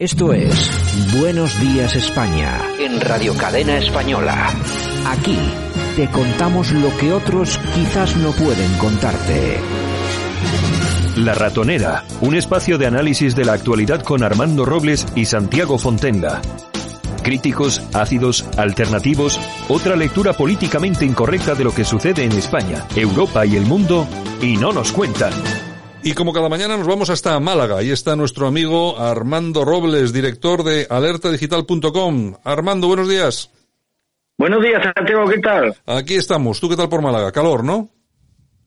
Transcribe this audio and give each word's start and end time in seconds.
Esto 0.00 0.32
es 0.32 1.12
Buenos 1.20 1.60
Días 1.60 1.94
España 1.94 2.58
en 2.78 3.02
Radio 3.02 3.36
Cadena 3.36 3.76
Española. 3.76 4.50
Aquí 5.06 5.36
te 5.94 6.08
contamos 6.08 6.72
lo 6.72 6.96
que 6.96 7.12
otros 7.12 7.58
quizás 7.74 8.16
no 8.16 8.32
pueden 8.32 8.72
contarte. 8.78 9.58
La 11.16 11.34
Ratonera, 11.34 12.04
un 12.22 12.34
espacio 12.34 12.78
de 12.78 12.86
análisis 12.86 13.36
de 13.36 13.44
la 13.44 13.52
actualidad 13.52 14.02
con 14.02 14.22
Armando 14.22 14.64
Robles 14.64 15.06
y 15.16 15.26
Santiago 15.26 15.76
Fontenga. 15.76 16.40
Críticos, 17.22 17.82
ácidos, 17.92 18.46
alternativos, 18.56 19.38
otra 19.68 19.96
lectura 19.96 20.32
políticamente 20.32 21.04
incorrecta 21.04 21.54
de 21.54 21.64
lo 21.64 21.74
que 21.74 21.84
sucede 21.84 22.24
en 22.24 22.32
España, 22.32 22.86
Europa 22.96 23.44
y 23.44 23.54
el 23.54 23.66
mundo, 23.66 24.08
y 24.40 24.56
no 24.56 24.72
nos 24.72 24.92
cuentan. 24.92 25.34
Y 26.02 26.14
como 26.14 26.32
cada 26.32 26.48
mañana 26.48 26.78
nos 26.78 26.86
vamos 26.86 27.10
hasta 27.10 27.38
Málaga. 27.40 27.76
Ahí 27.78 27.90
está 27.90 28.16
nuestro 28.16 28.46
amigo 28.46 28.98
Armando 28.98 29.66
Robles, 29.66 30.14
director 30.14 30.64
de 30.64 30.86
alertadigital.com. 30.88 32.36
Armando, 32.42 32.86
buenos 32.86 33.08
días. 33.08 33.50
Buenos 34.38 34.62
días, 34.62 34.82
Santiago, 34.96 35.28
¿qué 35.28 35.38
tal? 35.40 35.74
Aquí 35.84 36.14
estamos. 36.14 36.58
¿Tú 36.58 36.70
qué 36.70 36.76
tal 36.76 36.88
por 36.88 37.02
Málaga? 37.02 37.30
Calor, 37.30 37.62
¿no? 37.62 37.90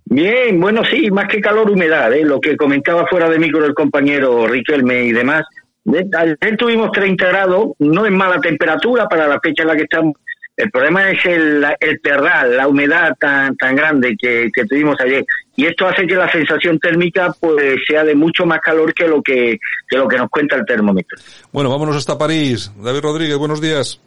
Bien, 0.05 0.59
bueno, 0.59 0.83
sí, 0.85 1.09
más 1.09 1.27
que 1.27 1.41
calor, 1.41 1.71
humedad, 1.71 2.13
¿eh? 2.13 2.23
lo 2.23 2.39
que 2.39 2.55
comentaba 2.55 3.07
fuera 3.07 3.27
de 3.27 3.39
micro 3.39 3.65
el 3.65 3.73
compañero 3.73 4.45
Riquelme 4.45 5.05
y 5.05 5.11
demás. 5.11 5.43
Ayer 5.85 6.55
tuvimos 6.57 6.91
30 6.91 7.27
grados, 7.27 7.71
no 7.79 8.05
es 8.05 8.11
mala 8.11 8.39
temperatura 8.39 9.07
para 9.07 9.27
la 9.27 9.39
fecha 9.39 9.63
en 9.63 9.69
la 9.69 9.75
que 9.75 9.83
estamos. 9.83 10.13
El 10.55 10.69
problema 10.69 11.09
es 11.09 11.25
el, 11.25 11.65
el 11.79 11.99
terral, 12.01 12.55
la 12.55 12.67
humedad 12.67 13.15
tan, 13.19 13.55
tan 13.57 13.75
grande 13.75 14.15
que, 14.19 14.49
que 14.53 14.65
tuvimos 14.65 14.95
ayer. 14.99 15.25
Y 15.55 15.65
esto 15.65 15.87
hace 15.87 16.05
que 16.05 16.15
la 16.15 16.31
sensación 16.31 16.77
térmica 16.79 17.33
pues 17.39 17.79
sea 17.87 18.03
de 18.03 18.13
mucho 18.13 18.45
más 18.45 18.59
calor 18.61 18.93
que 18.93 19.07
lo 19.07 19.21
que, 19.21 19.57
que 19.89 19.97
lo 19.97 20.07
que 20.07 20.17
nos 20.17 20.29
cuenta 20.29 20.55
el 20.55 20.65
termómetro. 20.65 21.17
Bueno, 21.51 21.69
vámonos 21.69 21.95
hasta 21.95 22.17
París. 22.17 22.71
David 22.77 23.01
Rodríguez, 23.01 23.37
buenos 23.37 23.61
días. 23.61 23.99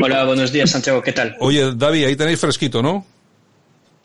Hola, 0.00 0.24
buenos 0.24 0.52
días, 0.52 0.70
Santiago, 0.70 1.02
¿qué 1.02 1.12
tal? 1.12 1.36
Oye, 1.40 1.72
David, 1.74 2.06
ahí 2.06 2.16
tenéis 2.16 2.40
fresquito, 2.40 2.82
¿no? 2.82 3.04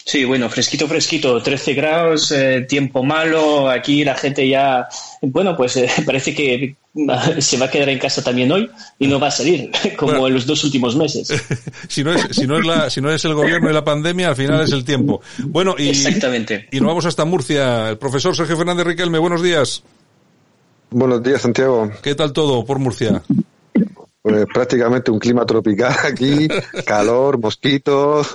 Sí, 0.08 0.23
bueno, 0.23 0.50
fresquito, 0.50 0.88
fresquito, 0.88 1.44
13 1.44 1.73
grados, 1.73 2.31
eh, 2.31 2.61
tiempo 2.61 3.03
malo, 3.03 3.69
aquí 3.69 4.05
la 4.05 4.16
gente 4.16 4.47
ya, 4.47 4.88
bueno, 5.22 5.58
pues 5.58 5.75
eh, 5.75 5.89
parece 6.05 6.33
que 6.33 6.77
se 7.39 7.58
va 7.58 7.66
a 7.66 7.69
quedar 7.69 7.89
en 7.89 8.00
casa 8.00 8.23
también 8.23 8.50
hoy 8.50 8.72
y 8.97 9.05
no 9.08 9.19
va 9.19 9.28
a 9.28 9.31
salir, 9.31 9.69
como 9.97 10.13
Bueno. 10.13 10.28
en 10.28 10.33
los 10.35 10.45
dos 10.45 10.63
últimos 10.63 10.95
meses. 10.95 11.28
si 11.89 12.05
no 12.05 12.13
es, 12.13 12.25
si 12.31 12.47
no 12.47 12.58
es 12.58 12.66
la, 12.66 12.89
si 12.89 13.02
no 13.02 13.11
es 13.11 13.25
el 13.25 13.33
gobierno 13.33 13.69
y 13.69 13.73
la 13.73 13.83
pandemia, 13.83 14.30
al 14.30 14.38
final 14.38 14.61
es 14.61 14.72
el 14.72 14.85
tiempo. 14.85 15.19
Bueno, 15.39 15.75
y, 15.78 15.89
Exactamente. 15.89 16.69
y 16.72 16.80
nos 16.80 16.88
vamos 16.88 17.05
hasta 17.05 17.25
Murcia. 17.25 17.89
El 17.89 17.97
profesor 17.97 18.33
Sergio 18.33 18.55
Fernández 18.55 18.88
Riquelme, 18.88 19.19
buenos 19.19 19.44
días. 19.44 19.83
Buenos 20.89 21.22
días, 21.22 21.41
Santiago. 21.41 21.91
¿Qué 22.02 22.16
tal 22.16 22.31
todo 22.31 22.63
por 22.63 22.80
Murcia? 22.80 23.22
Pues 24.28 24.45
prácticamente 24.53 25.11
un 25.11 25.20
clima 25.20 25.45
tropical 25.45 25.95
aquí, 26.03 26.47
calor, 26.86 27.39
mosquitos. 27.39 28.28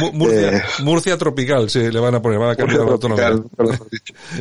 Mu- 0.00 0.12
Murcia, 0.12 0.56
eh, 0.58 0.62
Murcia 0.82 1.16
tropical, 1.18 1.68
se 1.70 1.90
le 1.92 2.00
van 2.00 2.14
a 2.14 2.22
poner, 2.22 2.38
van 2.38 2.50
a 2.50 2.56
cambiar 2.56 2.80
la 2.84 2.92
autonomía. 2.92 3.30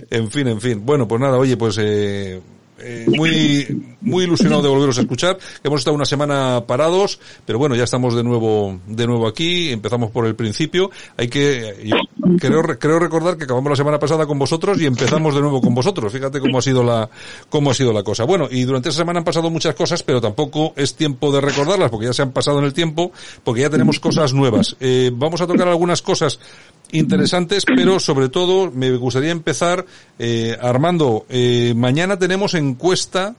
En 0.09 0.31
fin, 0.31 0.47
en 0.47 0.61
fin. 0.61 0.85
Bueno, 0.85 1.07
pues 1.07 1.22
nada, 1.22 1.38
oye, 1.38 1.57
pues 1.57 1.77
eh, 1.79 2.41
eh, 2.79 3.05
muy 3.07 3.95
muy 4.01 4.23
ilusionado 4.25 4.61
de 4.61 4.69
volveros 4.69 4.97
a 4.97 5.01
escuchar. 5.01 5.38
Hemos 5.63 5.79
estado 5.81 5.95
una 5.95 6.05
semana 6.05 6.63
parados, 6.67 7.19
pero 7.45 7.57
bueno, 7.59 7.75
ya 7.75 7.83
estamos 7.85 8.16
de 8.16 8.23
nuevo 8.23 8.79
de 8.88 9.07
nuevo 9.07 9.27
aquí. 9.27 9.72
Empezamos 9.72 10.11
por 10.11 10.25
el 10.25 10.35
principio. 10.35 10.91
Hay 11.17 11.27
que 11.27 11.75
yo 11.83 11.95
creo 12.39 12.61
creo 12.79 12.99
recordar 12.99 13.38
que 13.38 13.45
acabamos 13.45 13.69
la 13.69 13.75
semana 13.75 13.99
pasada 13.99 14.25
con 14.25 14.38
vosotros 14.39 14.79
y 14.81 14.85
empezamos 14.85 15.35
de 15.35 15.41
nuevo 15.41 15.61
con 15.61 15.73
vosotros. 15.73 16.11
Fíjate 16.11 16.39
cómo 16.39 16.59
ha 16.59 16.61
sido 16.61 16.83
la 16.83 17.09
cómo 17.49 17.71
ha 17.71 17.73
sido 17.73 17.93
la 17.93 18.03
cosa. 18.03 18.23
Bueno, 18.25 18.47
y 18.49 18.63
durante 18.63 18.89
esa 18.89 18.99
semana 18.99 19.19
han 19.19 19.25
pasado 19.25 19.49
muchas 19.49 19.75
cosas, 19.75 20.03
pero 20.03 20.21
tampoco 20.21 20.73
es 20.75 20.95
tiempo 20.95 21.31
de 21.31 21.41
recordarlas 21.41 21.89
porque 21.89 22.07
ya 22.07 22.13
se 22.13 22.21
han 22.21 22.31
pasado 22.31 22.59
en 22.59 22.66
el 22.66 22.73
tiempo, 22.73 23.11
porque 23.43 23.61
ya 23.61 23.69
tenemos 23.69 23.99
cosas 23.99 24.33
nuevas. 24.33 24.75
Eh, 24.79 25.11
vamos 25.13 25.41
a 25.41 25.47
tocar 25.47 25.67
algunas 25.67 26.01
cosas 26.01 26.39
interesantes, 26.91 27.66
pero 27.66 27.99
sobre 27.99 28.29
todo 28.29 28.71
me 28.71 28.95
gustaría 28.95 29.31
empezar, 29.31 29.85
eh, 30.19 30.57
Armando, 30.61 31.25
eh, 31.29 31.73
mañana 31.75 32.17
tenemos 32.17 32.53
encuesta 32.53 33.35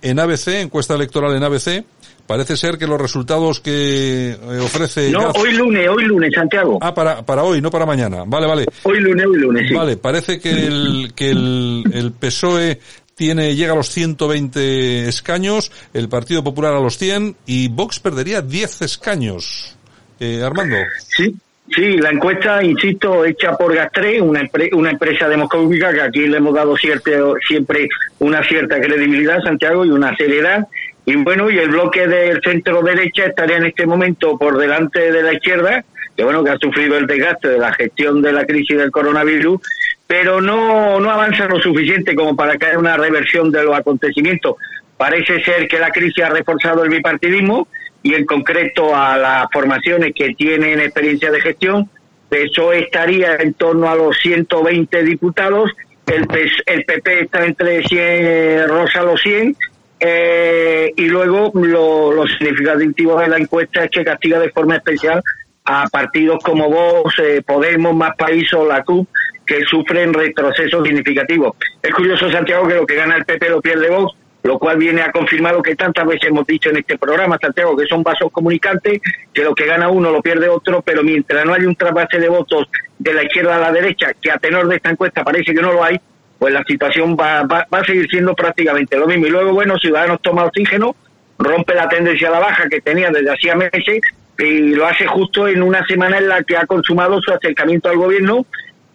en 0.00 0.18
ABC, 0.18 0.60
encuesta 0.60 0.94
electoral 0.94 1.34
en 1.36 1.44
ABC. 1.44 1.84
Parece 2.32 2.56
ser 2.56 2.78
que 2.78 2.86
los 2.86 2.98
resultados 2.98 3.60
que 3.60 4.30
eh, 4.30 4.58
ofrece... 4.64 5.10
No, 5.10 5.32
hoy 5.32 5.52
lunes, 5.52 5.86
hoy 5.86 6.04
lunes, 6.06 6.32
Santiago. 6.34 6.78
Ah, 6.80 6.94
para, 6.94 7.20
para 7.26 7.42
hoy, 7.42 7.60
no 7.60 7.70
para 7.70 7.84
mañana. 7.84 8.24
Vale, 8.26 8.46
vale. 8.46 8.64
Hoy 8.84 9.00
lunes, 9.00 9.26
hoy 9.26 9.36
lunes, 9.36 9.68
sí. 9.68 9.74
Vale, 9.74 9.98
parece 9.98 10.40
que 10.40 10.48
el, 10.50 11.12
que 11.14 11.28
el, 11.28 11.84
el 11.92 12.12
PSOE 12.12 12.80
tiene, 13.14 13.54
llega 13.54 13.74
a 13.74 13.76
los 13.76 13.90
120 13.90 15.08
escaños, 15.08 15.70
el 15.92 16.08
Partido 16.08 16.42
Popular 16.42 16.72
a 16.72 16.80
los 16.80 16.96
100 16.96 17.36
y 17.44 17.68
Vox 17.68 18.00
perdería 18.00 18.40
10 18.40 18.80
escaños. 18.80 19.76
Eh, 20.18 20.40
Armando. 20.42 20.76
Sí, 21.14 21.34
sí, 21.68 21.98
la 21.98 22.08
encuesta, 22.12 22.64
insisto, 22.64 23.26
hecha 23.26 23.52
por 23.58 23.74
Gastre, 23.74 24.22
una, 24.22 24.40
empre- 24.40 24.70
una 24.74 24.90
empresa 24.90 25.28
demoscópica 25.28 25.92
que 25.92 26.00
aquí 26.00 26.20
le 26.28 26.38
hemos 26.38 26.54
dado 26.54 26.74
cierto, 26.78 27.34
siempre 27.46 27.90
una 28.20 28.42
cierta 28.48 28.80
credibilidad, 28.80 29.38
Santiago, 29.44 29.84
y 29.84 29.90
una 29.90 30.16
seriedad. 30.16 30.66
Y 31.04 31.16
bueno, 31.16 31.50
y 31.50 31.58
el 31.58 31.70
bloque 31.70 32.06
del 32.06 32.40
centro 32.42 32.82
derecha 32.82 33.26
estaría 33.26 33.56
en 33.56 33.66
este 33.66 33.86
momento 33.86 34.38
por 34.38 34.56
delante 34.56 35.10
de 35.10 35.22
la 35.22 35.32
izquierda, 35.32 35.84
que 36.16 36.22
bueno, 36.22 36.44
que 36.44 36.50
ha 36.50 36.58
sufrido 36.58 36.96
el 36.96 37.06
desgaste 37.06 37.48
de 37.48 37.58
la 37.58 37.72
gestión 37.72 38.22
de 38.22 38.32
la 38.32 38.44
crisis 38.44 38.78
del 38.78 38.92
coronavirus, 38.92 39.60
pero 40.06 40.40
no, 40.40 41.00
no 41.00 41.10
avanza 41.10 41.46
lo 41.46 41.60
suficiente 41.60 42.14
como 42.14 42.36
para 42.36 42.56
caer 42.56 42.78
una 42.78 42.96
reversión 42.96 43.50
de 43.50 43.64
los 43.64 43.76
acontecimientos. 43.76 44.56
Parece 44.96 45.42
ser 45.42 45.66
que 45.66 45.78
la 45.78 45.90
crisis 45.90 46.22
ha 46.22 46.28
reforzado 46.28 46.84
el 46.84 46.90
bipartidismo 46.90 47.66
y 48.02 48.14
en 48.14 48.24
concreto 48.24 48.94
a 48.94 49.16
las 49.16 49.46
formaciones 49.52 50.12
que 50.14 50.34
tienen 50.34 50.80
experiencia 50.80 51.30
de 51.30 51.40
gestión. 51.40 51.88
Eso 52.30 52.72
estaría 52.72 53.36
en 53.36 53.54
torno 53.54 53.90
a 53.90 53.96
los 53.96 54.16
120 54.18 55.02
diputados, 55.02 55.70
el, 56.06 56.26
el 56.66 56.84
PP 56.84 57.20
está 57.20 57.44
entre 57.44 57.82
100, 57.82 58.68
rosa 58.68 59.02
los 59.02 59.20
100, 59.22 59.56
eh, 60.04 60.92
y 60.96 61.06
luego 61.06 61.52
lo, 61.54 62.12
lo 62.12 62.26
significativo 62.26 63.20
de 63.20 63.28
la 63.28 63.36
encuesta 63.36 63.84
es 63.84 63.90
que 63.90 64.04
castiga 64.04 64.40
de 64.40 64.50
forma 64.50 64.74
especial 64.74 65.22
a 65.64 65.86
partidos 65.92 66.42
como 66.42 66.68
Vox, 66.68 67.20
eh, 67.20 67.40
Podemos, 67.46 67.94
Más 67.94 68.16
País 68.16 68.52
o 68.54 68.66
la 68.66 68.82
CUP, 68.82 69.08
que 69.46 69.62
sufren 69.62 70.12
retrocesos 70.12 70.84
significativos. 70.84 71.52
Es 71.80 71.94
curioso, 71.94 72.28
Santiago, 72.28 72.66
que 72.66 72.74
lo 72.74 72.84
que 72.84 72.96
gana 72.96 73.14
el 73.14 73.24
PP 73.24 73.48
lo 73.48 73.60
pierde 73.60 73.90
Vox, 73.90 74.16
lo 74.42 74.58
cual 74.58 74.76
viene 74.76 75.02
a 75.02 75.12
confirmar 75.12 75.54
lo 75.54 75.62
que 75.62 75.76
tantas 75.76 76.04
veces 76.04 76.30
hemos 76.30 76.48
dicho 76.48 76.70
en 76.70 76.78
este 76.78 76.98
programa, 76.98 77.38
Santiago, 77.40 77.76
que 77.76 77.86
son 77.86 78.02
vasos 78.02 78.32
comunicantes, 78.32 79.00
que 79.32 79.44
lo 79.44 79.54
que 79.54 79.66
gana 79.66 79.88
uno 79.88 80.10
lo 80.10 80.20
pierde 80.20 80.48
otro, 80.48 80.82
pero 80.82 81.04
mientras 81.04 81.44
no 81.44 81.54
hay 81.54 81.64
un 81.64 81.76
trasvase 81.76 82.18
de 82.18 82.28
votos 82.28 82.66
de 82.98 83.14
la 83.14 83.22
izquierda 83.22 83.54
a 83.54 83.60
la 83.60 83.70
derecha, 83.70 84.12
que 84.20 84.32
a 84.32 84.38
tenor 84.38 84.66
de 84.66 84.76
esta 84.76 84.90
encuesta 84.90 85.22
parece 85.22 85.54
que 85.54 85.62
no 85.62 85.72
lo 85.72 85.84
hay, 85.84 86.00
pues 86.42 86.52
la 86.52 86.64
situación 86.64 87.14
va, 87.14 87.44
va, 87.44 87.68
va 87.72 87.78
a 87.78 87.84
seguir 87.84 88.10
siendo 88.10 88.34
prácticamente 88.34 88.98
lo 88.98 89.06
mismo. 89.06 89.28
Y 89.28 89.30
luego, 89.30 89.52
bueno, 89.52 89.78
Ciudadanos 89.78 90.20
toma 90.22 90.44
oxígeno, 90.44 90.96
rompe 91.38 91.72
la 91.72 91.88
tendencia 91.88 92.26
a 92.26 92.32
la 92.32 92.40
baja 92.40 92.68
que 92.68 92.80
tenía 92.80 93.10
desde 93.10 93.32
hacía 93.32 93.54
meses 93.54 94.00
y 94.36 94.74
lo 94.74 94.84
hace 94.84 95.06
justo 95.06 95.46
en 95.46 95.62
una 95.62 95.86
semana 95.86 96.18
en 96.18 96.26
la 96.26 96.42
que 96.42 96.56
ha 96.56 96.66
consumado 96.66 97.22
su 97.22 97.30
acercamiento 97.30 97.90
al 97.90 97.96
gobierno 97.96 98.44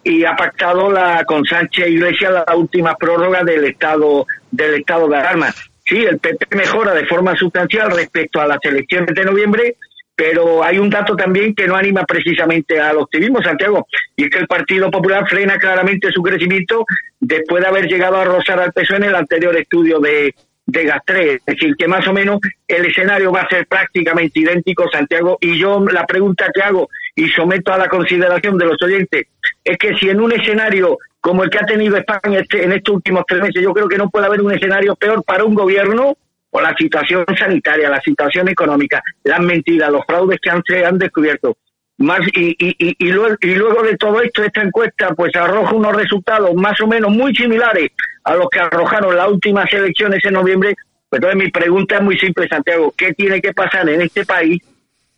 y 0.04 0.26
ha 0.26 0.36
pactado 0.36 0.92
la 0.92 1.24
con 1.24 1.42
Sánchez 1.46 1.88
Iglesias 1.88 2.34
la 2.46 2.54
última 2.54 2.94
prórroga 2.96 3.42
del 3.42 3.64
estado 3.64 4.26
del 4.50 4.74
estado 4.74 5.08
de 5.08 5.16
alarma. 5.16 5.48
Sí, 5.86 6.04
el 6.04 6.18
PP 6.18 6.54
mejora 6.54 6.92
de 6.92 7.06
forma 7.06 7.34
sustancial 7.34 7.90
respecto 7.92 8.42
a 8.42 8.46
las 8.46 8.58
elecciones 8.62 9.14
de 9.14 9.24
noviembre, 9.24 9.76
pero 10.18 10.64
hay 10.64 10.80
un 10.80 10.90
dato 10.90 11.14
también 11.14 11.54
que 11.54 11.68
no 11.68 11.76
anima 11.76 12.02
precisamente 12.02 12.80
al 12.80 12.96
optimismo, 12.96 13.40
Santiago, 13.40 13.86
y 14.16 14.24
es 14.24 14.30
que 14.30 14.38
el 14.38 14.48
Partido 14.48 14.90
Popular 14.90 15.24
frena 15.28 15.58
claramente 15.58 16.10
su 16.10 16.20
crecimiento 16.24 16.84
después 17.20 17.62
de 17.62 17.68
haber 17.68 17.86
llegado 17.86 18.16
a 18.16 18.24
rozar 18.24 18.58
al 18.58 18.72
PSOE 18.72 18.96
en 18.96 19.04
el 19.04 19.14
anterior 19.14 19.56
estudio 19.56 20.00
de, 20.00 20.34
de 20.66 20.84
Gastre. 20.84 21.34
Es 21.34 21.44
decir, 21.46 21.76
que 21.76 21.86
más 21.86 22.04
o 22.08 22.12
menos 22.12 22.40
el 22.66 22.86
escenario 22.86 23.30
va 23.30 23.42
a 23.42 23.48
ser 23.48 23.68
prácticamente 23.68 24.40
idéntico, 24.40 24.90
Santiago, 24.90 25.38
y 25.40 25.56
yo 25.56 25.78
la 25.88 26.04
pregunta 26.04 26.46
que 26.52 26.62
hago 26.62 26.88
y 27.14 27.28
someto 27.28 27.72
a 27.72 27.78
la 27.78 27.88
consideración 27.88 28.58
de 28.58 28.66
los 28.66 28.82
oyentes 28.82 29.26
es 29.62 29.78
que 29.78 29.94
si 29.98 30.10
en 30.10 30.20
un 30.20 30.32
escenario 30.32 30.98
como 31.20 31.44
el 31.44 31.50
que 31.50 31.58
ha 31.58 31.66
tenido 31.66 31.96
España 31.96 32.40
este, 32.40 32.64
en 32.64 32.72
estos 32.72 32.96
últimos 32.96 33.24
tres 33.26 33.42
meses. 33.42 33.62
Yo 33.62 33.72
creo 33.72 33.88
que 33.88 33.98
no 33.98 34.08
puede 34.08 34.26
haber 34.26 34.40
un 34.40 34.52
escenario 34.52 34.96
peor 34.96 35.22
para 35.24 35.44
un 35.44 35.54
gobierno 35.54 36.16
por 36.50 36.62
la 36.62 36.74
situación 36.76 37.24
sanitaria, 37.36 37.90
la 37.90 38.00
situación 38.00 38.48
económica, 38.48 39.02
las 39.24 39.40
mentiras, 39.40 39.90
los 39.90 40.04
fraudes 40.06 40.38
que 40.40 40.50
han, 40.50 40.62
se 40.66 40.84
han 40.84 40.98
descubierto. 40.98 41.56
Más, 41.98 42.20
y, 42.34 42.50
y, 42.58 42.76
y, 42.78 43.10
luego, 43.10 43.34
y 43.40 43.54
luego 43.54 43.82
de 43.82 43.96
todo 43.96 44.20
esto, 44.22 44.44
esta 44.44 44.62
encuesta 44.62 45.14
pues 45.16 45.34
arroja 45.34 45.74
unos 45.74 45.96
resultados 45.96 46.54
más 46.54 46.80
o 46.80 46.86
menos 46.86 47.10
muy 47.10 47.34
similares 47.34 47.90
a 48.22 48.36
los 48.36 48.48
que 48.50 48.60
arrojaron 48.60 49.16
las 49.16 49.28
últimas 49.28 49.72
elecciones 49.72 50.24
en 50.24 50.34
noviembre. 50.34 50.76
Pues 51.08 51.18
entonces 51.18 51.44
mi 51.44 51.50
pregunta 51.50 51.96
es 51.96 52.02
muy 52.02 52.18
simple, 52.18 52.46
Santiago, 52.48 52.94
¿qué 52.96 53.12
tiene 53.14 53.40
que 53.40 53.52
pasar 53.52 53.88
en 53.88 54.02
este 54.02 54.24
país 54.24 54.62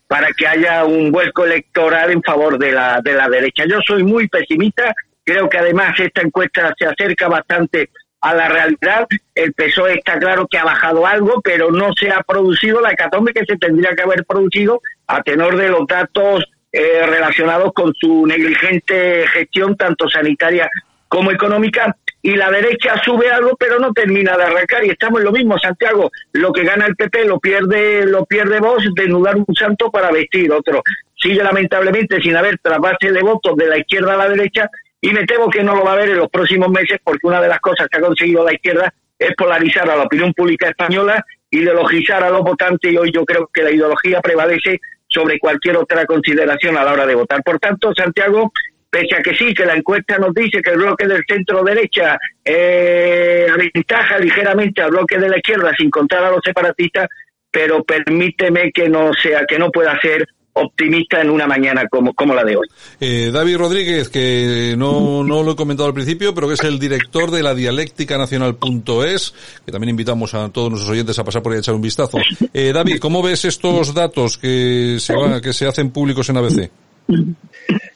para 0.06 0.28
que 0.32 0.46
haya 0.46 0.84
un 0.84 1.12
vuelco 1.12 1.44
electoral 1.44 2.12
en 2.12 2.22
favor 2.22 2.58
de 2.58 2.72
la, 2.72 3.00
de 3.02 3.12
la 3.12 3.28
derecha? 3.28 3.64
Yo 3.68 3.80
soy 3.86 4.02
muy 4.02 4.26
pesimista, 4.28 4.94
creo 5.22 5.48
que 5.48 5.58
además 5.58 5.98
esta 6.00 6.22
encuesta 6.22 6.72
se 6.78 6.86
acerca 6.86 7.28
bastante 7.28 7.90
a 8.20 8.34
la 8.34 8.48
realidad. 8.48 9.06
El 9.34 9.52
PSOE 9.52 9.94
está 9.94 10.18
claro 10.18 10.46
que 10.46 10.58
ha 10.58 10.64
bajado 10.64 11.06
algo, 11.06 11.40
pero 11.42 11.70
no 11.70 11.92
se 11.98 12.10
ha 12.10 12.22
producido 12.22 12.80
la 12.80 12.92
hecatombe 12.92 13.32
que 13.32 13.46
se 13.46 13.56
tendría 13.56 13.94
que 13.94 14.02
haber 14.02 14.24
producido 14.24 14.80
a 15.06 15.22
tenor 15.22 15.56
de 15.56 15.68
los 15.68 15.86
datos 15.86 16.44
eh, 16.72 17.04
relacionados 17.06 17.72
con 17.72 17.92
su 17.94 18.26
negligente 18.26 19.26
gestión, 19.28 19.76
tanto 19.76 20.08
sanitaria 20.08 20.68
como 21.08 21.30
económica. 21.30 21.96
Y 22.22 22.36
la 22.36 22.50
derecha 22.50 23.00
sube 23.02 23.30
algo, 23.30 23.56
pero 23.58 23.78
no 23.78 23.92
termina 23.92 24.36
de 24.36 24.44
arrancar. 24.44 24.84
Y 24.84 24.90
estamos 24.90 25.20
en 25.20 25.24
lo 25.24 25.32
mismo, 25.32 25.58
Santiago. 25.58 26.10
Lo 26.32 26.52
que 26.52 26.64
gana 26.64 26.86
el 26.86 26.94
PP 26.94 27.24
lo 27.24 27.40
pierde, 27.40 28.04
lo 28.04 28.26
pierde 28.26 28.60
vos, 28.60 28.84
desnudar 28.94 29.36
un 29.36 29.54
santo 29.54 29.90
para 29.90 30.12
vestir 30.12 30.52
otro. 30.52 30.82
Sigue 31.16 31.42
lamentablemente 31.42 32.20
sin 32.20 32.36
haber 32.36 32.58
trasvase 32.58 33.10
de 33.10 33.22
votos 33.22 33.56
de 33.56 33.66
la 33.66 33.78
izquierda 33.78 34.14
a 34.14 34.18
la 34.18 34.28
derecha 34.28 34.70
y 35.00 35.10
me 35.12 35.24
temo 35.24 35.48
que 35.48 35.62
no 35.62 35.74
lo 35.74 35.84
va 35.84 35.92
a 35.92 35.96
ver 35.96 36.10
en 36.10 36.18
los 36.18 36.28
próximos 36.28 36.70
meses 36.70 36.98
porque 37.02 37.26
una 37.26 37.40
de 37.40 37.48
las 37.48 37.60
cosas 37.60 37.88
que 37.88 37.98
ha 37.98 38.02
conseguido 38.02 38.44
la 38.44 38.52
izquierda 38.52 38.92
es 39.18 39.34
polarizar 39.34 39.88
a 39.90 39.96
la 39.96 40.04
opinión 40.04 40.32
pública 40.32 40.68
española, 40.68 41.24
ideologizar 41.50 42.22
a 42.22 42.30
los 42.30 42.42
votantes 42.42 42.92
y 42.92 42.96
hoy 42.96 43.10
yo 43.12 43.24
creo 43.24 43.48
que 43.52 43.62
la 43.62 43.70
ideología 43.70 44.20
prevalece 44.20 44.80
sobre 45.08 45.38
cualquier 45.38 45.76
otra 45.76 46.06
consideración 46.06 46.76
a 46.76 46.84
la 46.84 46.92
hora 46.92 47.06
de 47.06 47.14
votar. 47.14 47.42
Por 47.42 47.58
tanto, 47.58 47.92
Santiago, 47.94 48.52
pese 48.88 49.16
a 49.16 49.22
que 49.22 49.34
sí, 49.34 49.52
que 49.52 49.66
la 49.66 49.74
encuesta 49.74 50.18
nos 50.18 50.34
dice 50.34 50.62
que 50.62 50.70
el 50.70 50.78
bloque 50.78 51.06
del 51.06 51.22
centro 51.28 51.62
derecha 51.64 52.16
eh, 52.44 53.46
aventaja 53.52 54.18
ligeramente 54.18 54.82
al 54.82 54.90
bloque 54.90 55.18
de 55.18 55.28
la 55.28 55.38
izquierda 55.38 55.72
sin 55.76 55.90
contar 55.90 56.24
a 56.24 56.30
los 56.30 56.40
separatistas, 56.44 57.08
pero 57.50 57.82
permíteme 57.82 58.70
que 58.70 58.88
no 58.88 59.12
sea, 59.12 59.44
que 59.46 59.58
no 59.58 59.70
pueda 59.70 60.00
ser 60.00 60.26
optimista 60.52 61.20
en 61.20 61.30
una 61.30 61.46
mañana 61.46 61.86
como, 61.88 62.12
como 62.14 62.34
la 62.34 62.44
de 62.44 62.56
hoy. 62.56 62.66
Eh, 63.00 63.30
David 63.32 63.56
Rodríguez, 63.56 64.08
que 64.08 64.74
no, 64.76 65.22
no 65.24 65.42
lo 65.42 65.52
he 65.52 65.56
comentado 65.56 65.86
al 65.86 65.94
principio, 65.94 66.34
pero 66.34 66.48
que 66.48 66.54
es 66.54 66.64
el 66.64 66.78
director 66.78 67.30
de 67.30 67.42
la 67.42 67.54
dialéctica 67.54 68.18
nacional.es, 68.18 69.34
que 69.64 69.72
también 69.72 69.90
invitamos 69.90 70.34
a 70.34 70.48
todos 70.48 70.70
nuestros 70.70 70.90
oyentes 70.90 71.18
a 71.18 71.24
pasar 71.24 71.42
por 71.42 71.52
ahí 71.52 71.58
a 71.58 71.60
echar 71.60 71.74
un 71.74 71.82
vistazo. 71.82 72.18
Eh, 72.52 72.72
David, 72.72 72.98
¿cómo 72.98 73.22
ves 73.22 73.44
estos 73.44 73.94
datos 73.94 74.36
que 74.36 74.96
se, 74.98 75.14
que 75.42 75.52
se 75.52 75.66
hacen 75.66 75.90
públicos 75.90 76.28
en 76.28 76.36
ABC? 76.36 76.70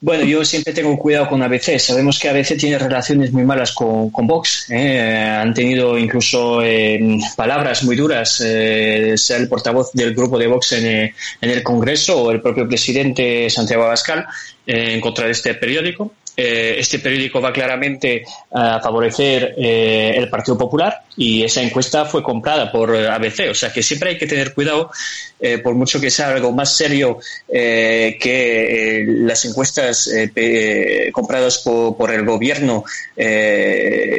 Bueno, 0.01 0.25
yo 0.25 0.45
siempre 0.45 0.73
tengo 0.73 0.99
cuidado 0.99 1.29
con 1.29 1.43
ABC. 1.43 1.79
Sabemos 1.79 2.19
que 2.19 2.29
ABC 2.29 2.59
tiene 2.59 2.79
relaciones 2.79 3.33
muy 3.33 3.43
malas 3.43 3.73
con, 3.73 4.11
Vox. 4.12 4.67
¿eh? 4.71 5.01
Han 5.01 5.55
tenido 5.55 5.97
incluso 5.97 6.62
eh, 6.62 7.19
palabras 7.37 7.83
muy 7.85 7.97
duras, 7.97 8.43
eh, 8.45 9.15
sea 9.17 9.39
el 9.39 9.49
portavoz 9.49 9.93
del 9.93 10.15
grupo 10.15 10.39
de 10.39 10.47
Vox 10.47 10.73
en, 10.73 10.87
en, 10.87 11.51
el 11.51 11.62
Congreso 11.62 12.23
o 12.23 12.31
el 12.31 12.43
propio 12.43 12.69
presidente 12.69 13.49
Santiago 13.49 13.85
Abascal 13.85 14.27
en 14.67 15.01
contra 15.01 15.27
de 15.27 15.33
este 15.33 15.55
periódico. 15.55 16.12
este 16.37 16.99
periódico 16.99 17.41
va 17.41 17.53
claramente 17.53 18.25
a 18.53 18.81
favorecer 18.81 19.55
el 19.56 20.29
Partido 20.29 20.59
Popular 20.59 21.03
y 21.17 21.45
esa 21.45 21.62
encuesta 21.62 22.05
fue 22.05 22.23
comprada 22.23 22.71
por 22.71 22.95
ABC. 22.95 23.51
O 23.51 23.55
sea 23.55 23.73
que 23.73 23.83
siempre 23.83 24.11
hay 24.11 24.19
que 24.19 24.27
tener 24.27 24.53
cuidado 24.53 24.91
eh, 25.44 25.58
por 25.58 25.75
mucho 25.75 26.00
que 26.00 26.11
sea 26.11 26.31
algo 26.31 26.52
más 26.52 26.75
serio 26.75 27.19
eh, 27.46 28.17
que 28.19 29.00
eh, 29.00 29.05
las 29.06 29.44
encuestas 29.44 30.08
compradas 31.12 31.58
por, 31.58 32.11
el 32.11 32.25
gobierno 32.25 32.82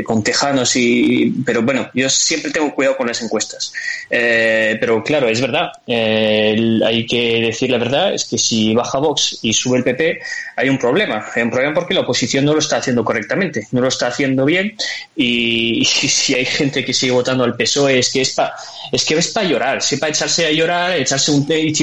con 0.04 0.24
tejanos 0.24 0.76
y 0.76 1.34
pero 1.44 1.64
bueno 1.64 1.90
yo 1.96 2.10
siempre 2.12 2.52
tengo 2.52 2.76
cuidado 2.76 2.96
con 2.98 3.08
las 3.08 3.24
encuestas. 3.24 3.74
Pero 4.08 5.04
claro 5.04 5.28
es 5.28 5.42
verdad 5.42 5.72
hay 5.88 7.08
que 7.08 7.42
decir 7.42 7.72
la 7.72 7.80
verdad 7.80 8.14
es 8.14 8.26
que 8.26 8.38
si 8.38 8.76
baja 8.76 9.00
Vox 9.00 9.40
y 9.42 9.52
sube 9.52 9.80
el 9.80 9.84
PP 9.84 10.20
hay 10.58 10.70
un 10.70 10.78
problema 10.78 11.26
hay 11.34 11.42
un 11.42 11.50
problema 11.50 11.74
porque 11.74 11.96
la 11.96 12.02
oposición 12.02 12.46
no 12.46 12.54
lo 12.54 12.60
está 12.60 12.78
haciendo 12.78 13.04
correctamente 13.04 13.68
no 13.72 13.82
lo 13.82 13.88
está 13.88 14.08
haciendo 14.08 14.46
bien 14.46 14.76
y, 15.16 15.82
y 15.82 15.86
si 15.86 16.36
hay 16.36 16.46
gente 16.46 16.86
que 16.86 16.94
sigue 16.94 17.14
votando 17.14 17.44
al 17.44 17.56
PSOE 17.56 17.98
es 17.98 18.12
que 18.12 18.22
es 18.22 18.32
para 18.34 18.54
es 18.92 19.04
que 19.04 19.16
es 19.16 19.30
para 19.30 19.48
llorar 19.48 19.78
es 19.78 20.00
para 20.00 20.12
echarse 20.12 20.46
a 20.46 20.52
llorar 20.52 20.98
echarse 20.98 21.15
un 21.30 21.46
y 21.50 21.74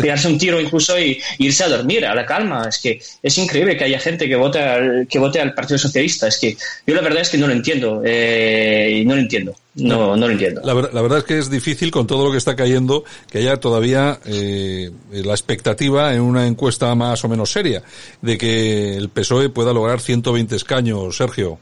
pegarse 0.00 0.28
un 0.28 0.38
tiro 0.38 0.60
incluso 0.60 0.98
y, 0.98 1.20
irse 1.38 1.64
a 1.64 1.68
dormir 1.68 2.04
a 2.06 2.14
la 2.14 2.26
calma. 2.26 2.68
Es 2.68 2.78
que 2.78 3.00
es 3.22 3.38
increíble 3.38 3.76
que 3.76 3.84
haya 3.84 3.98
gente 3.98 4.28
que 4.28 4.36
vote 4.36 4.58
al, 4.58 5.06
que 5.08 5.18
vote 5.18 5.40
al 5.40 5.54
Partido 5.54 5.78
Socialista. 5.78 6.28
Es 6.28 6.38
que 6.38 6.56
yo 6.86 6.94
la 6.94 7.00
verdad 7.00 7.22
es 7.22 7.30
que 7.30 7.38
no 7.38 7.46
lo 7.46 7.52
entiendo. 7.52 8.02
Eh, 8.04 8.98
y 9.00 9.04
no 9.04 9.14
lo 9.14 9.20
entiendo. 9.20 9.54
No, 9.74 10.16
no 10.16 10.26
lo 10.26 10.32
entiendo. 10.32 10.60
La, 10.64 10.74
la, 10.74 11.02
verdad 11.02 11.18
es 11.18 11.24
que 11.24 11.38
es 11.38 11.50
difícil 11.50 11.90
con 11.90 12.06
todo 12.06 12.26
lo 12.26 12.30
que 12.30 12.36
está 12.36 12.54
cayendo 12.54 13.04
que 13.30 13.38
haya 13.38 13.56
todavía 13.56 14.20
eh, 14.26 14.90
la 15.10 15.32
expectativa 15.32 16.14
en 16.14 16.20
una 16.20 16.46
encuesta 16.46 16.94
más 16.94 17.24
o 17.24 17.28
menos 17.28 17.50
seria 17.50 17.82
de 18.20 18.36
que 18.36 18.96
el 18.96 19.08
PSOE 19.08 19.48
pueda 19.48 19.72
lograr 19.72 20.00
120 20.00 20.56
escaños, 20.56 21.16
Sergio. 21.16 21.58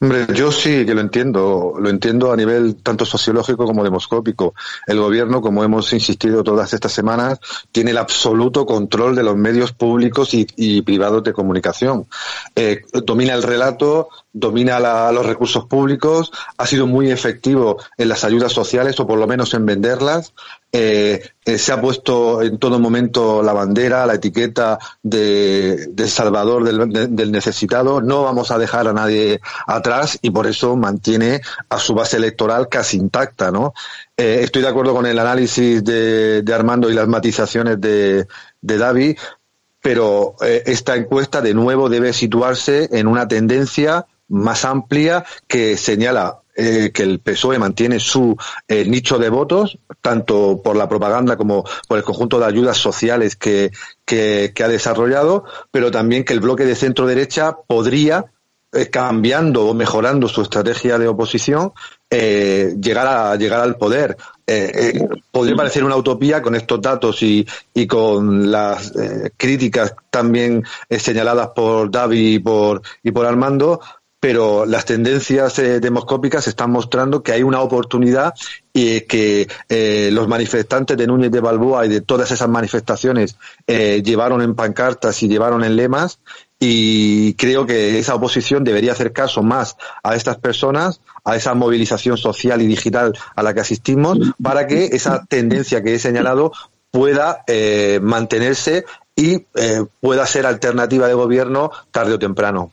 Hombre, 0.00 0.26
yo 0.34 0.50
sí 0.50 0.84
que 0.84 0.94
lo 0.94 1.00
entiendo, 1.00 1.74
lo 1.78 1.88
entiendo 1.88 2.32
a 2.32 2.36
nivel 2.36 2.76
tanto 2.76 3.04
sociológico 3.04 3.64
como 3.64 3.84
demoscópico. 3.84 4.54
El 4.86 4.98
gobierno, 4.98 5.40
como 5.40 5.62
hemos 5.64 5.92
insistido 5.92 6.42
todas 6.42 6.72
estas 6.72 6.92
semanas, 6.92 7.38
tiene 7.70 7.92
el 7.92 7.98
absoluto 7.98 8.66
control 8.66 9.14
de 9.14 9.22
los 9.22 9.36
medios 9.36 9.72
públicos 9.72 10.30
y, 10.32 10.82
privados 10.82 11.22
de 11.22 11.32
comunicación. 11.32 12.06
Eh, 12.56 12.82
domina 13.04 13.34
el 13.34 13.42
relato, 13.42 14.08
domina 14.32 14.80
los 15.12 15.24
recursos 15.24 15.66
públicos, 15.66 16.32
ha 16.56 16.66
sido 16.66 16.86
muy 16.86 17.10
efectivo 17.10 17.78
en 17.96 18.08
las 18.08 18.24
ayudas 18.24 18.52
sociales 18.52 18.98
o 18.98 19.06
por 19.06 19.18
lo 19.18 19.26
menos 19.26 19.54
en 19.54 19.66
venderlas. 19.66 20.32
Eh, 20.74 21.22
eh, 21.44 21.58
se 21.58 21.70
ha 21.70 21.80
puesto 21.82 22.40
en 22.40 22.56
todo 22.56 22.78
momento 22.78 23.42
la 23.42 23.52
bandera, 23.52 24.06
la 24.06 24.14
etiqueta 24.14 24.78
de, 25.02 25.92
salvador 26.08 26.64
del, 26.64 27.30
necesitado. 27.30 28.00
No 28.00 28.22
vamos 28.22 28.50
a 28.50 28.56
dejar 28.56 28.88
a 28.88 28.94
nadie 28.94 29.42
atrás 29.66 30.18
y 30.22 30.30
por 30.30 30.46
eso 30.46 30.74
mantiene 30.74 31.42
a 31.68 31.78
su 31.78 31.92
base 31.92 32.16
electoral 32.16 32.70
casi 32.70 32.96
intacta, 32.96 33.50
¿no? 33.50 33.74
Eh, 34.16 34.40
estoy 34.42 34.62
de 34.62 34.68
acuerdo 34.68 34.94
con 34.94 35.04
el 35.04 35.18
análisis 35.18 35.84
de, 35.84 36.42
Armando 36.54 36.90
y 36.90 36.94
las 36.94 37.08
matizaciones 37.08 37.78
de, 37.78 38.26
de 38.62 38.78
David, 38.78 39.18
pero 39.82 40.36
esta 40.40 40.94
encuesta 40.96 41.40
de 41.40 41.54
nuevo 41.54 41.88
debe 41.88 42.12
situarse 42.12 42.88
en 42.92 43.08
una 43.08 43.26
tendencia 43.26 44.06
más 44.28 44.64
amplia 44.64 45.24
que 45.46 45.76
señala 45.76 46.42
eh, 46.54 46.90
que 46.92 47.02
el 47.02 47.20
PSOE 47.20 47.58
mantiene 47.58 47.98
su 47.98 48.36
eh, 48.68 48.84
nicho 48.84 49.18
de 49.18 49.30
votos, 49.30 49.78
tanto 50.02 50.60
por 50.62 50.76
la 50.76 50.86
propaganda 50.86 51.34
como 51.38 51.64
por 51.88 51.96
el 51.96 52.04
conjunto 52.04 52.38
de 52.38 52.44
ayudas 52.44 52.76
sociales 52.76 53.36
que, 53.36 53.70
que, 54.04 54.52
ha 54.62 54.68
desarrollado, 54.68 55.46
pero 55.70 55.90
también 55.90 56.24
que 56.24 56.34
el 56.34 56.40
bloque 56.40 56.66
de 56.66 56.74
centro 56.74 57.06
derecha 57.06 57.56
podría, 57.66 58.26
eh, 58.70 58.90
cambiando 58.90 59.64
o 59.64 59.72
mejorando 59.72 60.28
su 60.28 60.42
estrategia 60.42 60.98
de 60.98 61.08
oposición, 61.08 61.72
llegar, 62.10 63.06
a, 63.06 63.34
llegar 63.36 63.60
al 63.60 63.76
poder. 63.76 64.18
podría 65.30 65.56
parecer 65.56 65.82
una 65.84 65.96
utopía 65.96 66.42
con 66.42 66.54
estos 66.54 66.82
datos 66.82 67.22
y, 67.22 67.46
y 67.72 67.86
con 67.86 68.50
las 68.50 68.92
críticas 69.38 69.94
también 70.10 70.62
señaladas 70.90 71.48
por 71.56 71.90
David 71.90 72.34
y 72.34 72.38
por, 72.40 72.82
y 73.02 73.10
por 73.10 73.24
Armando, 73.24 73.80
pero 74.22 74.66
las 74.66 74.84
tendencias 74.84 75.58
eh, 75.58 75.80
demoscópicas 75.80 76.46
están 76.46 76.70
mostrando 76.70 77.24
que 77.24 77.32
hay 77.32 77.42
una 77.42 77.60
oportunidad 77.60 78.32
y 78.72 79.00
que 79.00 79.48
eh, 79.68 80.10
los 80.12 80.28
manifestantes 80.28 80.96
de 80.96 81.08
Núñez 81.08 81.32
de 81.32 81.40
Balboa 81.40 81.86
y 81.86 81.88
de 81.88 82.02
todas 82.02 82.30
esas 82.30 82.48
manifestaciones 82.48 83.36
eh, 83.66 84.00
llevaron 84.00 84.40
en 84.40 84.54
pancartas 84.54 85.20
y 85.24 85.28
llevaron 85.28 85.64
en 85.64 85.74
lemas 85.74 86.20
y 86.60 87.34
creo 87.34 87.66
que 87.66 87.98
esa 87.98 88.14
oposición 88.14 88.62
debería 88.62 88.92
hacer 88.92 89.12
caso 89.12 89.42
más 89.42 89.76
a 90.04 90.14
estas 90.14 90.36
personas, 90.36 91.00
a 91.24 91.34
esa 91.34 91.54
movilización 91.54 92.16
social 92.16 92.62
y 92.62 92.68
digital 92.68 93.18
a 93.34 93.42
la 93.42 93.52
que 93.52 93.62
asistimos, 93.62 94.18
para 94.40 94.68
que 94.68 94.84
esa 94.84 95.24
tendencia 95.24 95.82
que 95.82 95.96
he 95.96 95.98
señalado 95.98 96.52
pueda 96.92 97.44
mantenerse 98.00 98.84
y 99.16 99.40
pueda 100.00 100.24
ser 100.26 100.46
alternativa 100.46 101.08
de 101.08 101.14
gobierno 101.14 101.72
tarde 101.90 102.12
o 102.12 102.18
temprano. 102.20 102.70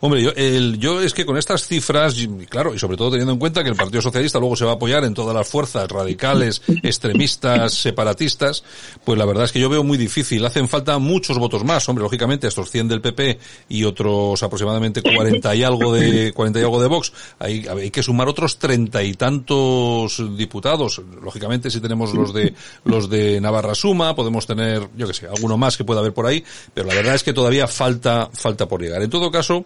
Hombre, 0.00 0.22
yo, 0.22 0.30
el, 0.36 0.78
yo 0.78 1.00
es 1.02 1.12
que 1.12 1.26
con 1.26 1.36
estas 1.36 1.66
cifras, 1.66 2.14
claro, 2.48 2.72
y 2.72 2.78
sobre 2.78 2.96
todo 2.96 3.10
teniendo 3.10 3.32
en 3.32 3.38
cuenta 3.40 3.64
que 3.64 3.70
el 3.70 3.74
Partido 3.74 4.00
Socialista 4.00 4.38
luego 4.38 4.54
se 4.54 4.64
va 4.64 4.72
a 4.72 4.74
apoyar 4.74 5.02
en 5.04 5.12
todas 5.12 5.34
las 5.34 5.48
fuerzas 5.48 5.88
radicales, 5.88 6.62
extremistas, 6.84 7.74
separatistas, 7.74 8.62
pues 9.04 9.18
la 9.18 9.24
verdad 9.24 9.44
es 9.44 9.52
que 9.52 9.58
yo 9.58 9.68
veo 9.68 9.82
muy 9.82 9.98
difícil. 9.98 10.44
Hacen 10.46 10.68
falta 10.68 10.98
muchos 10.98 11.36
votos 11.38 11.64
más, 11.64 11.88
hombre, 11.88 12.02
lógicamente 12.02 12.46
estos 12.46 12.70
100 12.70 12.86
del 12.86 13.00
PP 13.00 13.40
y 13.70 13.82
otros 13.82 14.40
aproximadamente 14.40 15.02
40 15.02 15.54
y 15.56 15.64
algo 15.64 15.92
de 15.92 16.32
40 16.34 16.60
y 16.60 16.62
algo 16.62 16.80
de 16.80 16.86
Vox, 16.86 17.12
hay, 17.40 17.66
hay 17.66 17.90
que 17.90 18.02
sumar 18.04 18.28
otros 18.28 18.58
treinta 18.58 19.02
y 19.02 19.14
tantos 19.14 20.22
diputados. 20.36 21.02
Lógicamente 21.20 21.72
si 21.72 21.80
tenemos 21.80 22.14
los 22.14 22.32
de 22.32 22.54
los 22.84 23.10
de 23.10 23.40
Navarra 23.40 23.74
Suma, 23.74 24.14
podemos 24.14 24.46
tener, 24.46 24.88
yo 24.96 25.08
que 25.08 25.14
sé, 25.14 25.26
alguno 25.26 25.56
más 25.56 25.76
que 25.76 25.82
pueda 25.82 25.98
haber 26.00 26.14
por 26.14 26.26
ahí, 26.26 26.44
pero 26.72 26.86
la 26.86 26.94
verdad 26.94 27.16
es 27.16 27.24
que 27.24 27.32
todavía 27.32 27.66
falta 27.66 28.30
falta 28.32 28.68
por 28.68 28.80
llegar. 28.80 29.02
En 29.02 29.10
todo 29.10 29.30
caso, 29.32 29.64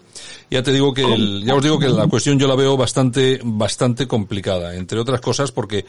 ya 0.51 0.63
te 0.63 0.73
digo 0.73 0.93
que 0.93 1.03
el, 1.03 1.45
ya 1.45 1.55
os 1.55 1.63
digo 1.63 1.79
que 1.79 1.89
la 1.89 2.07
cuestión 2.07 2.39
yo 2.39 2.47
la 2.47 2.55
veo 2.55 2.77
bastante, 2.77 3.41
bastante 3.43 4.07
complicada, 4.07 4.75
entre 4.75 4.99
otras 4.99 5.21
cosas 5.21 5.53
porque 5.53 5.85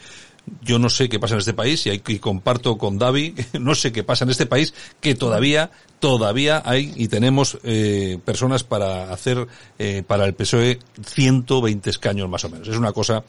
yo 0.62 0.78
no 0.78 0.90
sé 0.90 1.08
qué 1.08 1.18
pasa 1.18 1.34
en 1.34 1.40
este 1.40 1.54
país 1.54 1.86
y, 1.86 1.90
hay, 1.90 2.02
y 2.06 2.18
comparto 2.18 2.76
con 2.76 2.98
David, 2.98 3.38
no 3.60 3.74
sé 3.74 3.92
qué 3.92 4.04
pasa 4.04 4.24
en 4.24 4.30
este 4.30 4.46
país 4.46 4.74
que 5.00 5.14
todavía, 5.14 5.70
todavía 6.00 6.62
hay 6.64 6.92
y 6.96 7.08
tenemos 7.08 7.58
eh, 7.64 8.18
personas 8.24 8.64
para 8.64 9.12
hacer 9.12 9.46
eh, 9.78 10.02
para 10.06 10.26
el 10.26 10.34
PSOE 10.34 10.78
120 11.04 11.90
escaños 11.90 12.28
más 12.28 12.44
o 12.44 12.50
menos. 12.50 12.68
Es 12.68 12.76
una 12.76 12.92
cosa 12.92 13.24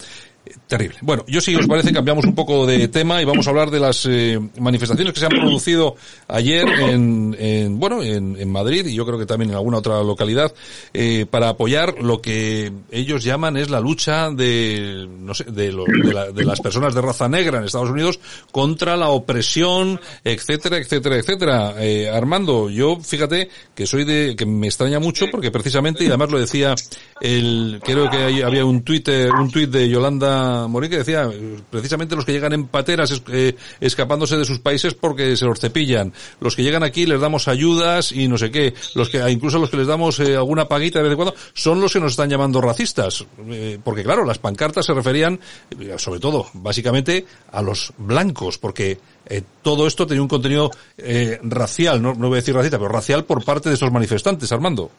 terrible. 0.68 0.98
Bueno, 1.02 1.24
yo 1.28 1.42
si 1.42 1.56
os 1.56 1.68
parece 1.68 1.94
cambiamos 1.94 2.26
un 2.26 2.36
poco 2.36 2.66
de 2.66 2.88
tema 2.88 3.22
y 3.22 3.26
vamos 3.26 3.48
a 3.48 3.50
hablar 3.50 3.72
de 3.72 3.80
las 3.80 4.06
eh, 4.06 4.40
manifestaciones 4.60 5.14
que 5.14 5.20
se 5.20 5.26
han 5.26 5.32
producido 5.32 5.96
ayer 6.28 6.68
en, 6.68 7.36
en 7.40 7.80
bueno 7.80 8.04
en, 8.04 8.36
Madrid 8.52 8.86
y 8.86 8.94
yo 8.94 9.06
creo 9.06 9.18
que 9.18 9.26
también 9.26 9.52
en 9.52 9.58
alguna 9.58 9.80
otra 9.80 10.02
localidad 10.04 10.54
eh, 10.94 11.26
para 11.30 11.50
apoyar 11.50 11.96
lo 12.02 12.22
que 12.22 12.72
ellos 12.92 13.24
llaman 13.24 13.58
es 13.58 13.70
la 13.70 13.80
lucha 13.80 14.30
de 14.30 15.08
no 15.10 15.34
sé 15.34 15.46
de, 15.46 15.72
lo, 15.72 15.84
de, 15.86 16.14
la, 16.14 16.32
de, 16.32 16.46
las 16.46 16.62
personas 16.62 16.94
de 16.94 17.02
raza 17.02 17.28
negra 17.28 17.58
en 17.58 17.66
Estados 17.66 17.90
Unidos 17.90 18.20
contra 18.52 18.96
la 18.96 19.10
opresión 19.10 20.00
etcétera 20.24 20.78
etcétera 20.78 21.18
etcétera 21.18 21.74
eh, 21.80 22.10
Armando 22.10 22.70
yo 22.70 23.00
fíjate 23.00 23.50
que 23.74 23.86
soy 23.86 24.06
de 24.06 24.36
que 24.38 24.46
me 24.46 24.68
extraña 24.68 25.00
mucho 25.00 25.26
porque 25.32 25.52
precisamente 25.52 26.04
y 26.04 26.08
además 26.08 26.32
lo 26.32 26.40
decía 26.40 26.76
el 27.20 27.82
creo 27.84 28.10
que 28.10 28.18
hay, 28.18 28.42
había 28.42 28.64
un 28.64 28.84
Twitter 28.84 29.32
un 29.32 29.52
tuit 29.52 29.70
de 29.70 29.90
Yolanda 29.90 30.35
Morín 30.68 30.90
que 30.90 30.98
decía 30.98 31.30
precisamente 31.70 32.16
los 32.16 32.26
que 32.26 32.32
llegan 32.32 32.54
en 32.54 32.68
pateras 32.68 33.22
eh, 33.32 33.56
escapándose 33.80 34.38
de 34.38 34.46
sus 34.46 34.60
países 34.60 34.94
porque 34.94 35.36
se 35.38 35.46
los 35.46 35.60
cepillan. 35.60 36.14
Los 36.40 36.56
que 36.56 36.64
llegan 36.64 36.84
aquí 36.84 37.06
les 37.06 37.20
damos 37.20 37.48
ayudas 37.48 38.12
y 38.12 38.28
no 38.28 38.38
sé 38.38 38.52
qué. 38.52 38.74
Los 38.94 39.10
que, 39.10 39.18
incluso 39.30 39.60
los 39.60 39.70
que 39.70 39.78
les 39.78 39.88
damos 39.88 40.20
eh, 40.20 40.36
alguna 40.36 40.68
paguita 40.68 41.00
de 41.00 41.04
vez 41.04 41.12
en 41.12 41.18
cuando, 41.18 41.36
son 41.54 41.82
los 41.82 41.94
que 41.94 42.00
nos 42.00 42.12
están 42.12 42.30
llamando 42.30 42.62
racistas. 42.62 43.26
Eh, 43.48 43.80
porque 43.84 44.04
claro, 44.04 44.26
las 44.26 44.40
pancartas 44.40 44.86
se 44.86 44.94
referían, 44.94 45.40
eh, 45.80 45.96
sobre 45.98 46.20
todo, 46.20 46.48
básicamente, 46.54 47.26
a 47.52 47.62
los 47.62 47.94
blancos, 47.98 48.58
porque 48.58 49.00
eh, 49.28 49.42
todo 49.62 49.88
esto 49.88 50.06
tenía 50.06 50.22
un 50.22 50.28
contenido 50.28 50.72
eh, 50.98 51.40
racial, 51.44 52.02
no, 52.02 52.14
no 52.14 52.28
voy 52.28 52.38
a 52.38 52.42
decir 52.42 52.56
racista, 52.56 52.78
pero 52.78 52.90
racial 52.90 53.26
por 53.26 53.44
parte 53.44 53.70
de 53.70 53.76
esos 53.76 53.92
manifestantes, 53.92 54.52
Armando. 54.52 54.92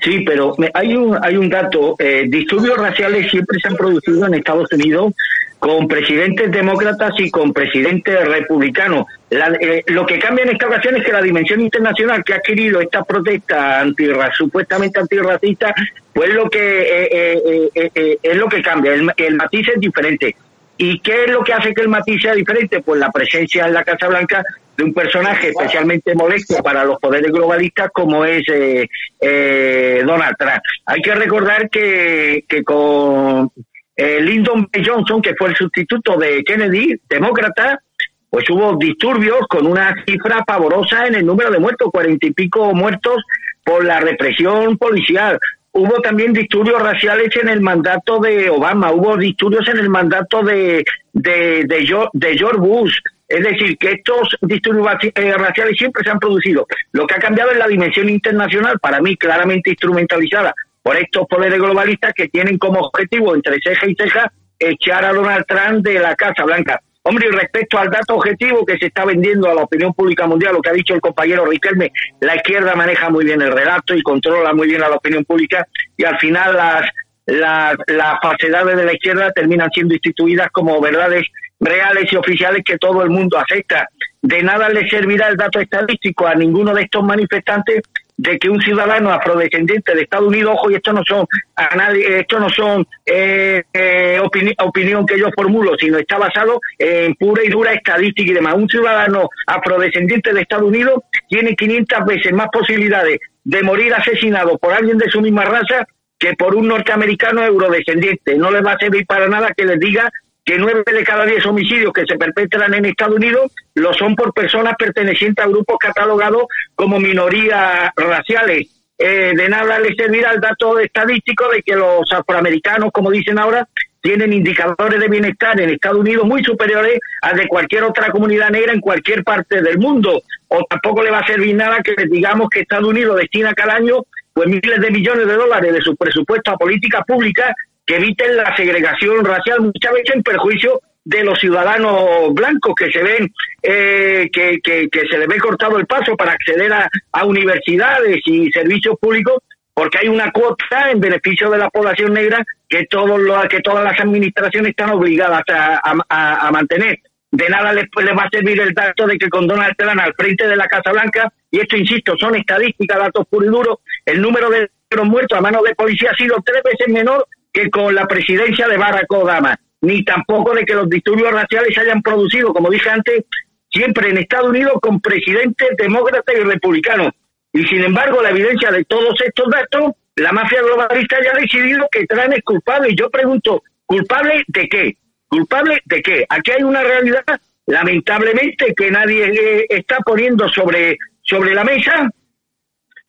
Sí, 0.00 0.20
pero 0.20 0.54
hay 0.74 0.94
un, 0.94 1.18
hay 1.22 1.36
un 1.36 1.48
dato. 1.48 1.96
Eh, 1.98 2.26
disturbios 2.28 2.76
raciales 2.76 3.30
siempre 3.30 3.58
se 3.60 3.68
han 3.68 3.76
producido 3.76 4.26
en 4.26 4.34
Estados 4.34 4.70
Unidos 4.72 5.14
con 5.58 5.88
presidentes 5.88 6.50
demócratas 6.52 7.12
y 7.18 7.30
con 7.30 7.52
presidentes 7.52 8.24
republicanos. 8.28 9.06
La, 9.30 9.48
eh, 9.60 9.82
lo 9.86 10.06
que 10.06 10.18
cambia 10.18 10.44
en 10.44 10.50
esta 10.50 10.66
ocasión 10.66 10.96
es 10.96 11.04
que 11.04 11.12
la 11.12 11.22
dimensión 11.22 11.60
internacional 11.60 12.22
que 12.22 12.34
ha 12.34 12.36
adquirido 12.36 12.80
esta 12.80 13.02
protesta 13.04 13.80
antirra, 13.80 14.30
supuestamente 14.32 15.00
antirracista, 15.00 15.74
pues 16.12 16.32
lo 16.34 16.48
que 16.50 16.58
eh, 16.60 17.70
eh, 17.74 18.18
es 18.22 18.36
lo 18.36 18.48
que 18.48 18.62
cambia. 18.62 18.94
El, 18.94 19.10
el 19.16 19.34
matiz 19.34 19.68
es 19.74 19.80
diferente. 19.80 20.36
¿Y 20.78 21.00
qué 21.00 21.24
es 21.24 21.30
lo 21.30 21.42
que 21.42 21.54
hace 21.54 21.74
que 21.74 21.82
el 21.82 21.88
matiz 21.88 22.20
sea 22.20 22.34
diferente? 22.34 22.80
Pues 22.80 23.00
la 23.00 23.10
presencia 23.10 23.66
en 23.66 23.72
la 23.72 23.82
Casa 23.82 24.08
Blanca 24.08 24.44
de 24.76 24.84
un 24.84 24.92
personaje 24.92 25.48
especialmente 25.48 26.14
molesto 26.14 26.62
para 26.62 26.84
los 26.84 26.98
poderes 26.98 27.32
globalistas 27.32 27.90
como 27.92 28.24
es 28.24 28.42
eh, 28.48 28.88
eh, 29.20 30.02
Donald 30.04 30.36
Trump. 30.38 30.62
Hay 30.86 31.00
que 31.00 31.14
recordar 31.14 31.70
que, 31.70 32.44
que 32.48 32.62
con 32.62 33.50
eh, 33.96 34.20
Lyndon 34.20 34.68
B. 34.70 34.82
Johnson, 34.84 35.22
que 35.22 35.34
fue 35.34 35.48
el 35.48 35.56
sustituto 35.56 36.16
de 36.18 36.44
Kennedy, 36.44 37.00
demócrata, 37.08 37.80
pues 38.28 38.48
hubo 38.50 38.76
disturbios 38.76 39.46
con 39.48 39.66
una 39.66 39.94
cifra 40.06 40.44
pavorosa 40.44 41.06
en 41.06 41.14
el 41.14 41.24
número 41.24 41.50
de 41.50 41.58
muertos, 41.58 41.88
cuarenta 41.90 42.26
y 42.26 42.32
pico 42.32 42.74
muertos 42.74 43.22
por 43.64 43.84
la 43.84 44.00
represión 44.00 44.76
policial. 44.76 45.38
Hubo 45.72 46.00
también 46.00 46.32
disturbios 46.32 46.82
raciales 46.82 47.34
en 47.36 47.48
el 47.48 47.60
mandato 47.60 48.18
de 48.18 48.50
Obama, 48.50 48.92
hubo 48.92 49.16
disturbios 49.16 49.68
en 49.68 49.78
el 49.78 49.88
mandato 49.88 50.42
de, 50.42 50.84
de, 51.12 51.64
de, 51.64 52.08
de 52.12 52.38
George 52.38 52.58
Bush. 52.58 52.94
Es 53.28 53.42
decir, 53.42 53.76
que 53.78 53.92
estos 53.92 54.36
disturbios 54.42 54.86
raciales 54.86 55.76
siempre 55.76 56.04
se 56.04 56.10
han 56.10 56.18
producido. 56.18 56.66
Lo 56.92 57.06
que 57.06 57.14
ha 57.14 57.18
cambiado 57.18 57.50
es 57.50 57.58
la 57.58 57.66
dimensión 57.66 58.08
internacional, 58.08 58.78
para 58.78 59.00
mí 59.00 59.16
claramente 59.16 59.70
instrumentalizada 59.70 60.54
por 60.82 60.96
estos 60.96 61.26
poderes 61.26 61.58
globalistas 61.58 62.12
que 62.14 62.28
tienen 62.28 62.58
como 62.58 62.78
objetivo, 62.78 63.34
entre 63.34 63.58
ceja 63.60 63.88
y 63.88 63.96
ceja, 63.96 64.32
echar 64.58 65.04
a 65.04 65.12
Donald 65.12 65.44
Trump 65.46 65.84
de 65.84 65.98
la 65.98 66.14
Casa 66.14 66.44
Blanca. 66.44 66.80
Hombre, 67.02 67.28
y 67.28 67.30
respecto 67.30 67.78
al 67.78 67.90
dato 67.90 68.14
objetivo 68.14 68.64
que 68.64 68.78
se 68.78 68.86
está 68.86 69.04
vendiendo 69.04 69.48
a 69.48 69.54
la 69.54 69.62
opinión 69.62 69.92
pública 69.94 70.26
mundial, 70.26 70.54
lo 70.54 70.60
que 70.60 70.70
ha 70.70 70.72
dicho 70.72 70.94
el 70.94 71.00
compañero 71.00 71.46
Riquelme, 71.46 71.92
la 72.20 72.36
izquierda 72.36 72.74
maneja 72.74 73.10
muy 73.10 73.24
bien 73.24 73.42
el 73.42 73.52
relato 73.52 73.94
y 73.94 74.02
controla 74.02 74.52
muy 74.52 74.66
bien 74.66 74.82
a 74.82 74.88
la 74.88 74.96
opinión 74.96 75.24
pública 75.24 75.66
y 75.96 76.04
al 76.04 76.18
final 76.18 76.56
las, 76.56 76.90
las, 77.26 77.76
las 77.86 78.18
falsedades 78.20 78.76
de 78.76 78.84
la 78.84 78.92
izquierda 78.92 79.30
terminan 79.32 79.70
siendo 79.72 79.94
instituidas 79.94 80.48
como 80.50 80.80
verdades 80.80 81.26
reales 81.60 82.12
y 82.12 82.16
oficiales 82.16 82.62
que 82.64 82.78
todo 82.78 83.02
el 83.02 83.10
mundo 83.10 83.38
acepta. 83.38 83.88
De 84.22 84.42
nada 84.42 84.68
le 84.68 84.88
servirá 84.88 85.28
el 85.28 85.36
dato 85.36 85.60
estadístico 85.60 86.26
a 86.26 86.34
ninguno 86.34 86.74
de 86.74 86.82
estos 86.82 87.04
manifestantes 87.04 87.82
de 88.16 88.38
que 88.38 88.48
un 88.48 88.60
ciudadano 88.60 89.12
afrodescendiente 89.12 89.94
de 89.94 90.02
Estados 90.02 90.28
Unidos, 90.28 90.54
ojo, 90.56 90.70
y 90.70 90.74
esto 90.76 90.92
no 90.92 91.02
son 91.06 91.26
a 91.54 91.76
nadie, 91.76 92.20
esto 92.20 92.40
no 92.40 92.48
son 92.48 92.86
eh, 93.04 93.62
eh, 93.72 94.18
opini 94.24 94.52
opinión 94.58 95.04
que 95.04 95.18
yo 95.18 95.26
formulo, 95.36 95.72
sino 95.78 95.98
está 95.98 96.16
basado 96.16 96.60
en 96.78 97.14
pura 97.14 97.44
y 97.44 97.48
dura 97.48 97.74
estadística 97.74 98.30
y 98.30 98.34
demás. 98.34 98.54
Un 98.54 98.68
ciudadano 98.68 99.28
afrodescendiente 99.46 100.32
de 100.32 100.40
Estados 100.40 100.66
Unidos 100.66 101.02
tiene 101.28 101.54
500 101.54 102.06
veces 102.06 102.32
más 102.32 102.48
posibilidades 102.50 103.18
de 103.44 103.62
morir 103.62 103.92
asesinado 103.92 104.56
por 104.58 104.72
alguien 104.72 104.96
de 104.98 105.10
su 105.10 105.20
misma 105.20 105.44
raza 105.44 105.86
que 106.18 106.32
por 106.34 106.54
un 106.54 106.68
norteamericano 106.68 107.44
eurodescendiente. 107.44 108.36
No 108.36 108.50
les 108.50 108.64
va 108.64 108.72
a 108.72 108.78
servir 108.78 109.04
para 109.06 109.28
nada 109.28 109.52
que 109.54 109.66
les 109.66 109.78
diga 109.78 110.10
que 110.46 110.58
nueve 110.58 110.84
de 110.86 111.02
cada 111.02 111.26
diez 111.26 111.44
homicidios 111.44 111.92
que 111.92 112.06
se 112.06 112.16
perpetran 112.16 112.72
en 112.72 112.84
Estados 112.84 113.16
Unidos 113.16 113.50
lo 113.74 113.92
son 113.92 114.14
por 114.14 114.32
personas 114.32 114.74
pertenecientes 114.78 115.44
a 115.44 115.48
grupos 115.48 115.76
catalogados 115.78 116.44
como 116.76 117.00
minorías 117.00 117.90
raciales. 117.96 118.68
Eh, 118.96 119.32
de 119.36 119.48
nada 119.48 119.80
le 119.80 119.94
servirá 119.96 120.30
el 120.30 120.40
dato 120.40 120.78
estadístico 120.78 121.50
de 121.50 121.62
que 121.62 121.74
los 121.74 122.10
afroamericanos, 122.12 122.92
como 122.92 123.10
dicen 123.10 123.40
ahora, 123.40 123.68
tienen 124.00 124.32
indicadores 124.32 125.00
de 125.00 125.08
bienestar 125.08 125.60
en 125.60 125.70
Estados 125.70 125.98
Unidos 125.98 126.24
muy 126.24 126.44
superiores 126.44 127.00
a 127.22 127.32
de 127.32 127.48
cualquier 127.48 127.82
otra 127.82 128.12
comunidad 128.12 128.50
negra 128.50 128.72
en 128.72 128.80
cualquier 128.80 129.24
parte 129.24 129.60
del 129.60 129.78
mundo. 129.78 130.22
O 130.46 130.64
tampoco 130.70 131.02
le 131.02 131.10
va 131.10 131.18
a 131.18 131.26
servir 131.26 131.56
nada 131.56 131.82
que 131.82 131.92
les 131.98 132.08
digamos 132.08 132.48
que 132.50 132.60
Estados 132.60 132.86
Unidos 132.86 133.16
destina 133.16 133.52
cada 133.52 133.74
año 133.74 133.96
pues 134.32 134.48
miles 134.48 134.80
de 134.80 134.90
millones 134.92 135.26
de 135.26 135.34
dólares 135.34 135.72
de 135.72 135.80
su 135.80 135.96
presupuesto 135.96 136.52
a 136.52 136.56
políticas 136.56 137.02
públicas 137.04 137.52
que 137.86 137.96
eviten 137.96 138.36
la 138.36 138.54
segregación 138.56 139.24
racial, 139.24 139.60
muchas 139.60 139.92
veces 139.92 140.16
en 140.16 140.22
perjuicio 140.22 140.80
de 141.04 141.22
los 141.22 141.38
ciudadanos 141.38 142.34
blancos 142.34 142.74
que 142.74 142.90
se 142.90 143.00
ven, 143.00 143.32
eh, 143.62 144.28
que, 144.32 144.58
que, 144.60 144.88
se 145.08 145.18
les 145.18 145.28
ve 145.28 145.38
cortado 145.38 145.78
el 145.78 145.86
paso 145.86 146.16
para 146.16 146.32
acceder 146.32 146.72
a, 146.72 147.24
universidades 147.24 148.20
y 148.26 148.50
servicios 148.50 148.96
públicos, 149.00 149.36
porque 149.72 149.98
hay 149.98 150.08
una 150.08 150.32
cuota 150.32 150.90
en 150.90 151.00
beneficio 151.00 151.48
de 151.48 151.58
la 151.58 151.70
población 151.70 152.12
negra 152.12 152.44
que, 152.68 152.86
todos 152.86 153.20
los, 153.20 153.46
que 153.46 153.60
todas 153.60 153.84
las 153.84 153.98
administraciones 154.00 154.70
están 154.70 154.90
obligadas 154.90 155.42
a, 155.48 155.80
a, 156.08 156.50
mantener. 156.50 156.98
De 157.30 157.48
nada 157.48 157.72
les, 157.72 157.84
les, 158.02 158.16
va 158.16 158.24
a 158.24 158.30
servir 158.30 158.60
el 158.60 158.74
dato 158.74 159.06
de 159.06 159.16
que 159.16 159.28
con 159.28 159.46
Donald 159.46 159.74
Trump 159.76 160.00
al 160.00 160.14
frente 160.14 160.48
de 160.48 160.56
la 160.56 160.66
Casa 160.66 160.90
Blanca, 160.90 161.32
y 161.52 161.60
esto 161.60 161.76
insisto, 161.76 162.16
son 162.18 162.34
estadísticas, 162.34 162.98
datos 162.98 163.26
puros 163.30 163.48
y 163.48 163.52
duros, 163.52 163.78
el 164.04 164.20
número 164.20 164.50
de 164.50 164.68
muertos 165.04 165.38
a 165.38 165.42
manos 165.42 165.62
de 165.62 165.74
policía 165.74 166.10
ha 166.10 166.16
sido 166.16 166.36
tres 166.44 166.62
veces 166.64 166.88
menor 166.88 167.26
que 167.56 167.70
con 167.70 167.94
la 167.94 168.04
presidencia 168.06 168.68
de 168.68 168.76
Barack 168.76 169.10
Obama, 169.14 169.58
ni 169.80 170.04
tampoco 170.04 170.52
de 170.54 170.66
que 170.66 170.74
los 170.74 170.90
disturbios 170.90 171.32
raciales 171.32 171.74
se 171.74 171.80
hayan 171.80 172.02
producido, 172.02 172.52
como 172.52 172.68
dije 172.68 172.90
antes, 172.90 173.24
siempre 173.70 174.10
en 174.10 174.18
Estados 174.18 174.50
Unidos 174.50 174.74
con 174.82 175.00
presidentes 175.00 175.68
demócratas 175.78 176.34
y 176.36 176.40
republicanos. 176.40 177.12
Y 177.54 177.64
sin 177.66 177.82
embargo, 177.82 178.20
la 178.20 178.28
evidencia 178.28 178.70
de 178.70 178.84
todos 178.84 179.18
estos 179.22 179.50
datos, 179.50 179.92
la 180.16 180.32
mafia 180.32 180.60
globalista 180.60 181.16
ya 181.24 181.30
ha 181.32 181.40
decidido 181.40 181.88
que 181.90 182.04
Trump 182.04 182.34
es 182.34 182.44
culpable. 182.44 182.90
Y 182.90 182.94
yo 182.94 183.08
pregunto, 183.08 183.62
¿culpable 183.86 184.44
de 184.48 184.68
qué? 184.68 184.96
¿Culpable 185.26 185.80
de 185.86 186.02
qué? 186.02 186.26
Aquí 186.28 186.50
hay 186.50 186.62
una 186.62 186.82
realidad, 186.82 187.24
lamentablemente, 187.64 188.74
que 188.76 188.90
nadie 188.90 189.64
está 189.70 190.00
poniendo 190.00 190.46
sobre, 190.50 190.98
sobre 191.22 191.54
la 191.54 191.64
mesa, 191.64 192.10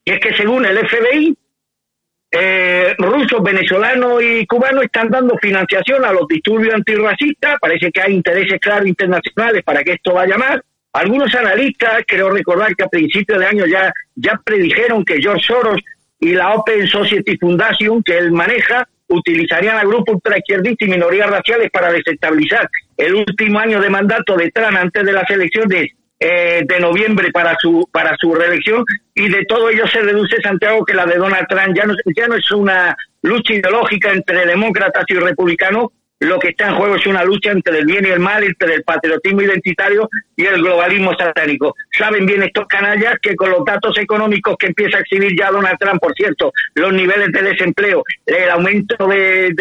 y 0.06 0.12
es 0.12 0.22
que 0.22 0.34
según 0.36 0.66
el 0.66 0.78
FBI, 0.88 1.38
eh, 2.32 2.94
rusos, 2.98 3.42
venezolanos 3.42 4.22
y 4.22 4.46
cubanos 4.46 4.84
están 4.84 5.10
dando 5.10 5.38
financiación 5.42 6.04
a 6.04 6.12
los 6.12 6.28
disturbios 6.28 6.74
antirracistas. 6.74 7.58
Parece 7.60 7.92
que 7.92 8.02
hay 8.02 8.14
intereses 8.14 8.60
claros 8.60 8.88
internacionales 8.88 9.64
para 9.64 9.84
que 9.84 9.94
esto 9.94 10.14
vaya 10.14 10.38
más. 10.38 10.60
Algunos 10.94 11.34
analistas, 11.36 12.04
creo 12.08 12.30
recordar 12.30 12.76
que 12.76 12.84
a 12.84 12.88
principios 12.88 13.40
de 13.40 13.46
año 13.46 13.66
ya, 13.66 13.94
ya 14.16 14.40
predijeron 14.44 15.06
que 15.06 15.22
George 15.22 15.46
Soros 15.46 15.80
y 16.20 16.32
la 16.32 16.56
Open 16.56 16.88
Society 16.88 17.38
Foundation, 17.38 18.02
que 18.04 18.18
él 18.18 18.32
maneja, 18.32 18.88
utilizarían 19.08 19.78
a 19.78 19.84
grupos 19.84 20.16
ultraizquierdistas 20.16 20.88
y 20.88 20.92
minorías 20.92 21.30
raciales 21.30 21.70
para 21.72 21.92
desestabilizar 21.92 22.68
el 22.98 23.16
último 23.16 23.60
año 23.60 23.80
de 23.80 23.90
mandato 23.90 24.36
de 24.36 24.52
Trump 24.52 24.76
antes 24.78 25.06
de 25.06 25.14
las 25.14 25.30
elecciones 25.30 25.92
eh, 26.20 26.64
de 26.68 26.80
noviembre 26.80 27.32
para 27.32 27.56
su 27.60 27.88
para 27.92 28.16
su 28.18 28.34
reelección 28.34 28.84
y 29.14 29.30
de 29.30 29.46
todo 29.46 29.70
ello 29.70 29.86
se 29.88 30.02
deduce 30.02 30.42
Santiago 30.42 30.84
que 30.84 30.96
la 30.96 31.06
de 31.06 31.18
Donald 31.18 31.48
Trump 31.48 31.76
ya 31.76 31.86
no 31.86 31.94
ya 32.16 32.28
no 32.28 32.36
es 32.36 32.52
una 32.52 32.96
lucha 33.22 33.54
ideológica 33.54 34.12
entre 34.12 34.46
demócratas 34.46 35.06
y 35.08 35.14
republicanos 35.14 35.92
lo 36.20 36.40
que 36.40 36.50
está 36.50 36.70
en 36.70 36.76
juego 36.76 36.96
es 36.96 37.06
una 37.06 37.24
lucha 37.24 37.52
entre 37.52 37.78
el 37.78 37.86
bien 37.86 38.06
y 38.06 38.10
el 38.10 38.20
mal, 38.20 38.44
entre 38.44 38.74
el 38.74 38.84
patriotismo 38.84 39.44
identitario 39.44 40.10
y 40.36 40.46
el 40.46 40.64
globalismo 40.64 41.14
satánico. 41.16 41.76
Saben 41.96 42.26
bien 42.26 42.42
estos 42.42 42.66
canallas 42.68 43.18
que 43.22 43.36
con 43.36 43.52
los 43.52 43.64
datos 43.64 43.96
económicos 44.00 44.56
que 44.58 44.68
empieza 44.68 44.98
a 44.98 45.02
exhibir 45.02 45.38
ya 45.38 45.52
Donald 45.52 45.78
Trump, 45.80 46.02
por 46.02 46.16
cierto, 46.16 46.52
los 46.74 46.92
niveles 46.92 47.32
de 47.32 47.44
desempleo, 47.44 48.04
el 48.26 48.50
aumento 48.50 49.08
de, 49.08 49.54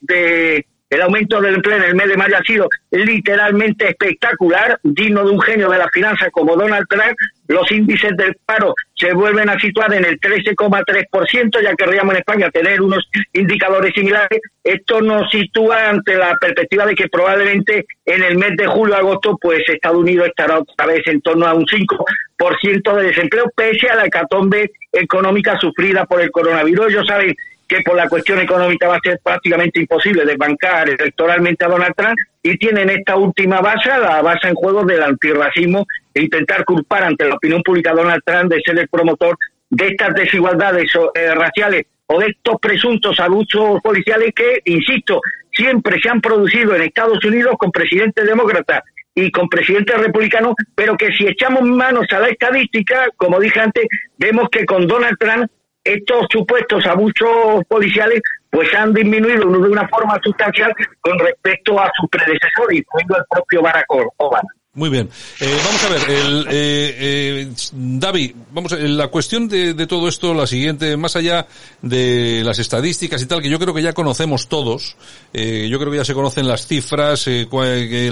de 0.00 0.66
el 0.90 1.02
aumento 1.02 1.40
del 1.40 1.56
empleo 1.56 1.76
en 1.76 1.84
el 1.84 1.94
mes 1.94 2.08
de 2.08 2.16
mayo 2.16 2.36
ha 2.36 2.42
sido 2.42 2.68
literalmente 2.90 3.88
espectacular, 3.88 4.78
digno 4.82 5.24
de 5.24 5.30
un 5.32 5.40
genio 5.40 5.68
de 5.68 5.78
la 5.78 5.88
finanza 5.90 6.30
como 6.30 6.56
Donald 6.56 6.86
Trump. 6.88 7.16
Los 7.46 7.70
índices 7.72 8.16
del 8.16 8.36
paro 8.44 8.74
se 8.94 9.12
vuelven 9.12 9.48
a 9.48 9.58
situar 9.58 9.92
en 9.94 10.04
el 10.04 10.20
13,3%, 10.20 11.62
ya 11.62 11.74
querríamos 11.74 12.14
en 12.14 12.20
España 12.20 12.50
tener 12.50 12.80
unos 12.80 13.08
indicadores 13.32 13.92
similares. 13.94 14.40
Esto 14.64 15.00
nos 15.00 15.30
sitúa 15.30 15.90
ante 15.90 16.16
la 16.16 16.34
perspectiva 16.40 16.86
de 16.86 16.94
que 16.94 17.08
probablemente 17.08 17.86
en 18.04 18.22
el 18.22 18.36
mes 18.36 18.56
de 18.56 18.66
julio-agosto, 18.66 19.38
pues 19.40 19.62
Estados 19.66 19.98
Unidos 19.98 20.28
estará 20.28 20.58
otra 20.58 20.86
vez 20.86 21.06
en 21.06 21.20
torno 21.20 21.46
a 21.46 21.54
un 21.54 21.66
5% 21.66 22.96
de 22.96 23.06
desempleo, 23.06 23.50
pese 23.54 23.88
a 23.88 23.96
la 23.96 24.06
hecatombe 24.06 24.70
económica 24.92 25.58
sufrida 25.58 26.04
por 26.06 26.20
el 26.20 26.30
coronavirus. 26.30 26.88
Ellos 26.88 27.06
saben 27.06 27.34
que 27.68 27.82
por 27.82 27.94
la 27.94 28.08
cuestión 28.08 28.40
económica 28.40 28.88
va 28.88 28.96
a 28.96 29.00
ser 29.04 29.20
prácticamente 29.22 29.78
imposible 29.78 30.24
desbancar 30.24 30.88
electoralmente 30.88 31.64
a 31.64 31.68
Donald 31.68 31.94
Trump 31.94 32.18
y 32.42 32.56
tienen 32.56 32.88
esta 32.88 33.16
última 33.16 33.60
base, 33.60 33.90
la 33.90 34.22
base 34.22 34.48
en 34.48 34.54
juego 34.54 34.84
del 34.84 35.02
antirracismo 35.02 35.86
e 36.14 36.22
intentar 36.22 36.64
culpar 36.64 37.04
ante 37.04 37.28
la 37.28 37.34
opinión 37.34 37.62
pública 37.62 37.90
a 37.90 37.94
Donald 37.94 38.22
Trump 38.24 38.50
de 38.50 38.62
ser 38.64 38.78
el 38.78 38.88
promotor 38.88 39.36
de 39.68 39.88
estas 39.88 40.14
desigualdades 40.14 40.90
eh, 41.14 41.34
raciales 41.34 41.84
o 42.06 42.18
de 42.18 42.28
estos 42.28 42.56
presuntos 42.58 43.20
abusos 43.20 43.80
policiales 43.82 44.32
que, 44.34 44.62
insisto, 44.64 45.20
siempre 45.52 46.00
se 46.00 46.08
han 46.08 46.22
producido 46.22 46.74
en 46.74 46.82
Estados 46.82 47.22
Unidos 47.22 47.56
con 47.58 47.70
presidentes 47.70 48.24
demócratas 48.24 48.82
y 49.14 49.30
con 49.30 49.48
presidentes 49.48 49.98
republicanos, 49.98 50.54
pero 50.74 50.96
que 50.96 51.12
si 51.12 51.26
echamos 51.26 51.62
manos 51.64 52.06
a 52.12 52.20
la 52.20 52.28
estadística, 52.28 53.08
como 53.16 53.40
dije 53.40 53.60
antes, 53.60 53.84
vemos 54.16 54.48
que 54.50 54.64
con 54.64 54.86
Donald 54.86 55.18
Trump 55.18 55.50
estos 55.94 56.26
supuestos 56.30 56.84
abusos 56.86 57.64
policiales 57.68 58.20
pues 58.50 58.72
han 58.74 58.92
disminuido 58.94 59.50
de 59.50 59.68
una 59.68 59.86
forma 59.88 60.18
sustancial 60.22 60.72
con 61.00 61.18
respecto 61.18 61.78
a 61.78 61.90
su 62.00 62.08
predecesor, 62.08 62.72
incluyendo 62.72 63.16
el 63.16 63.24
propio 63.30 63.62
Barack 63.62 63.86
Obama. 64.16 64.48
Muy 64.78 64.90
bien. 64.90 65.10
Eh, 65.40 65.58
vamos 65.64 65.84
a 65.84 65.88
ver, 65.88 66.02
el, 66.08 66.46
eh, 66.50 66.94
eh, 67.00 67.48
David, 67.72 68.32
vamos 68.52 68.72
a, 68.72 68.76
la 68.76 69.08
cuestión 69.08 69.48
de, 69.48 69.74
de, 69.74 69.86
todo 69.88 70.06
esto, 70.08 70.32
la 70.34 70.46
siguiente, 70.46 70.96
más 70.96 71.16
allá 71.16 71.48
de 71.82 72.42
las 72.44 72.60
estadísticas 72.60 73.20
y 73.20 73.26
tal, 73.26 73.42
que 73.42 73.50
yo 73.50 73.58
creo 73.58 73.74
que 73.74 73.82
ya 73.82 73.92
conocemos 73.92 74.48
todos, 74.48 74.96
eh, 75.32 75.66
yo 75.68 75.80
creo 75.80 75.90
que 75.90 75.96
ya 75.96 76.04
se 76.04 76.14
conocen 76.14 76.46
las 76.46 76.68
cifras, 76.68 77.26
eh, 77.26 77.48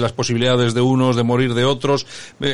las 0.01 0.11
posibilidades 0.11 0.73
de 0.73 0.81
unos, 0.81 1.15
de 1.15 1.23
morir 1.23 1.53
de 1.53 1.63
otros. 1.63 2.05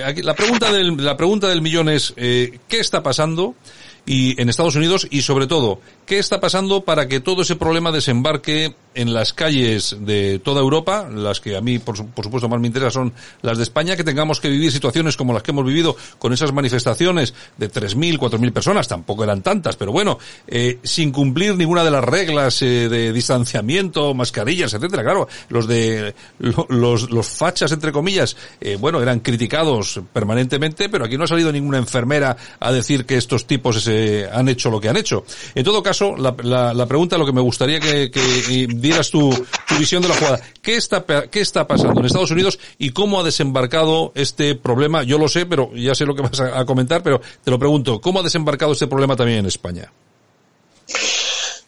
Aquí, 0.05 0.21
la 0.21 0.35
pregunta 0.35 0.71
del, 0.71 0.95
la 1.03 1.17
pregunta 1.17 1.47
del 1.47 1.63
millón 1.63 1.89
es, 1.89 2.13
¿qué 2.15 2.59
está 2.69 3.01
pasando? 3.01 3.55
Y 4.05 4.39
en 4.41 4.49
Estados 4.49 4.75
Unidos 4.75 5.07
y 5.09 5.21
sobre 5.21 5.47
todo, 5.47 5.79
¿qué 6.05 6.19
está 6.19 6.39
pasando 6.39 6.83
para 6.83 7.07
que 7.07 7.19
todo 7.19 7.43
ese 7.43 7.55
problema 7.55 7.91
desembarque 7.91 8.75
en 8.95 9.13
las 9.13 9.33
calles 9.33 9.95
de 9.99 10.39
toda 10.39 10.61
Europa, 10.61 11.07
las 11.09 11.39
que 11.39 11.55
a 11.55 11.61
mí 11.61 11.79
por, 11.79 11.97
supuesto 11.97 12.49
más 12.49 12.59
me 12.59 12.67
interesan 12.67 12.91
son 12.91 13.13
las 13.41 13.57
de 13.57 13.63
España, 13.63 13.95
que 13.95 14.03
tengamos 14.03 14.39
que 14.39 14.49
vivir 14.49 14.71
situaciones 14.71 15.17
como 15.17 15.33
las 15.33 15.43
que 15.43 15.51
hemos 15.51 15.65
vivido 15.65 15.95
con 16.19 16.33
esas 16.33 16.51
manifestaciones 16.51 17.33
de 17.57 17.71
3.000, 17.71 18.17
4.000 18.17 18.51
personas, 18.51 18.87
tampoco 18.87 19.23
eran 19.23 19.41
tantas, 19.41 19.75
pero 19.75 19.91
bueno, 19.91 20.19
eh, 20.47 20.79
sin 20.83 21.11
cumplir 21.11 21.55
ninguna 21.55 21.83
de 21.83 21.91
las 21.91 22.03
reglas 22.03 22.61
eh, 22.61 22.89
de 22.89 23.13
distanciamiento, 23.13 24.13
mascarillas, 24.13 24.73
etcétera. 24.73 25.03
Claro, 25.03 25.27
los 25.49 25.67
de 25.67 26.13
los, 26.39 27.09
los 27.09 27.27
fachas 27.27 27.71
entre 27.71 27.91
comillas, 27.91 28.35
eh, 28.61 28.77
bueno, 28.79 29.01
eran 29.01 29.19
criticados 29.19 30.01
permanentemente, 30.11 30.89
pero 30.89 31.05
aquí 31.05 31.17
no 31.17 31.23
ha 31.23 31.27
salido 31.27 31.51
ninguna 31.51 31.77
enfermera 31.77 32.35
a 32.59 32.71
decir 32.71 33.05
que 33.05 33.17
estos 33.17 33.45
tipos 33.45 33.87
han 34.31 34.49
hecho 34.49 34.69
lo 34.69 34.79
que 34.79 34.89
han 34.89 34.97
hecho. 34.97 35.25
En 35.55 35.63
todo 35.63 35.81
caso, 35.81 36.15
la, 36.17 36.35
la, 36.43 36.73
la 36.73 36.85
pregunta, 36.85 37.17
lo 37.17 37.25
que 37.25 37.33
me 37.33 37.41
gustaría 37.41 37.79
que, 37.79 38.11
que 38.11 38.67
dieras 38.83 39.09
tu, 39.09 39.31
visión 39.79 40.01
de 40.03 40.09
la 40.09 40.15
jugada. 40.15 40.41
¿Qué 40.61 40.75
está, 40.75 41.03
¿Qué 41.31 41.39
está 41.39 41.65
pasando 41.65 42.01
en 42.01 42.05
Estados 42.05 42.31
Unidos 42.31 42.59
y 42.77 42.91
cómo 42.91 43.19
ha 43.19 43.23
desembarcado 43.23 44.11
este 44.13 44.55
problema? 44.55 45.03
Yo 45.03 45.17
lo 45.17 45.29
sé, 45.29 45.45
pero 45.45 45.71
ya 45.73 45.95
sé 45.95 46.05
lo 46.05 46.13
que 46.13 46.21
vas 46.21 46.39
a 46.39 46.65
comentar, 46.65 47.01
pero 47.01 47.21
te 47.43 47.49
lo 47.49 47.57
pregunto. 47.57 48.01
¿Cómo 48.01 48.19
ha 48.19 48.23
desembarcado 48.23 48.73
este 48.73 48.87
problema 48.87 49.15
también 49.15 49.39
en 49.39 49.45
España? 49.47 49.91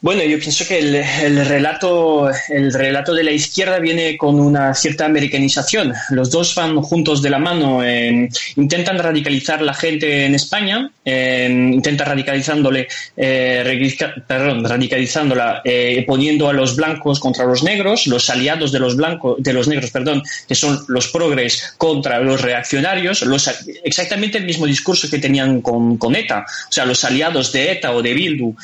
Bueno, 0.06 0.24
yo 0.24 0.38
pienso 0.38 0.68
que 0.68 0.78
el, 0.78 0.94
el, 0.94 1.44
relato, 1.48 2.30
el 2.50 2.72
relato 2.72 3.12
de 3.12 3.24
la 3.24 3.32
izquierda 3.32 3.80
viene 3.80 4.16
con 4.18 4.40
una 4.40 4.76
cierta 4.76 5.04
americanización. 5.04 5.94
Los 6.12 6.30
dos 6.30 6.54
van 6.54 6.80
juntos 6.84 7.24
de 7.24 7.32
la 7.32 7.40
mano. 7.40 7.84
Eh, 7.84 8.30
intentan 8.56 9.00
radicalizar 9.00 9.64
la 9.64 9.74
gente 9.74 10.28
en 10.28 10.36
España, 10.36 10.92
eh, 11.04 11.48
intentan 11.50 12.06
radicalizándole, 12.06 12.88
eh, 13.18 13.98
perdón, 14.28 14.64
radicalizándola, 14.64 15.64
eh, 15.66 16.04
poniendo 16.06 16.50
a 16.50 16.54
los 16.54 16.76
blancos 16.76 17.20
contra 17.20 17.46
los 17.46 17.64
negros, 17.64 18.06
los 18.06 18.30
aliados 18.30 18.72
de 18.72 18.80
los 18.82 18.96
blancos, 18.96 19.38
de 19.40 19.54
los 19.54 19.68
negros, 19.68 19.90
perdón, 19.90 20.22
que 20.48 20.54
son 20.54 20.86
los 20.88 21.08
progres 21.08 21.74
contra 21.80 22.20
los 22.20 22.44
reaccionarios, 22.44 23.24
los, 23.24 23.50
exactamente 23.84 24.38
el 24.38 24.46
mismo 24.46 24.68
discurso 24.68 25.10
que 25.10 25.18
tenían 25.18 25.62
con, 25.62 25.98
con 25.98 26.16
ETA, 26.16 26.46
o 26.70 26.72
sea, 26.72 26.86
los 26.86 27.04
aliados 27.04 27.52
de 27.52 27.72
ETA 27.72 27.92
o 27.92 28.04
de 28.04 28.14
Bildu 28.14 28.56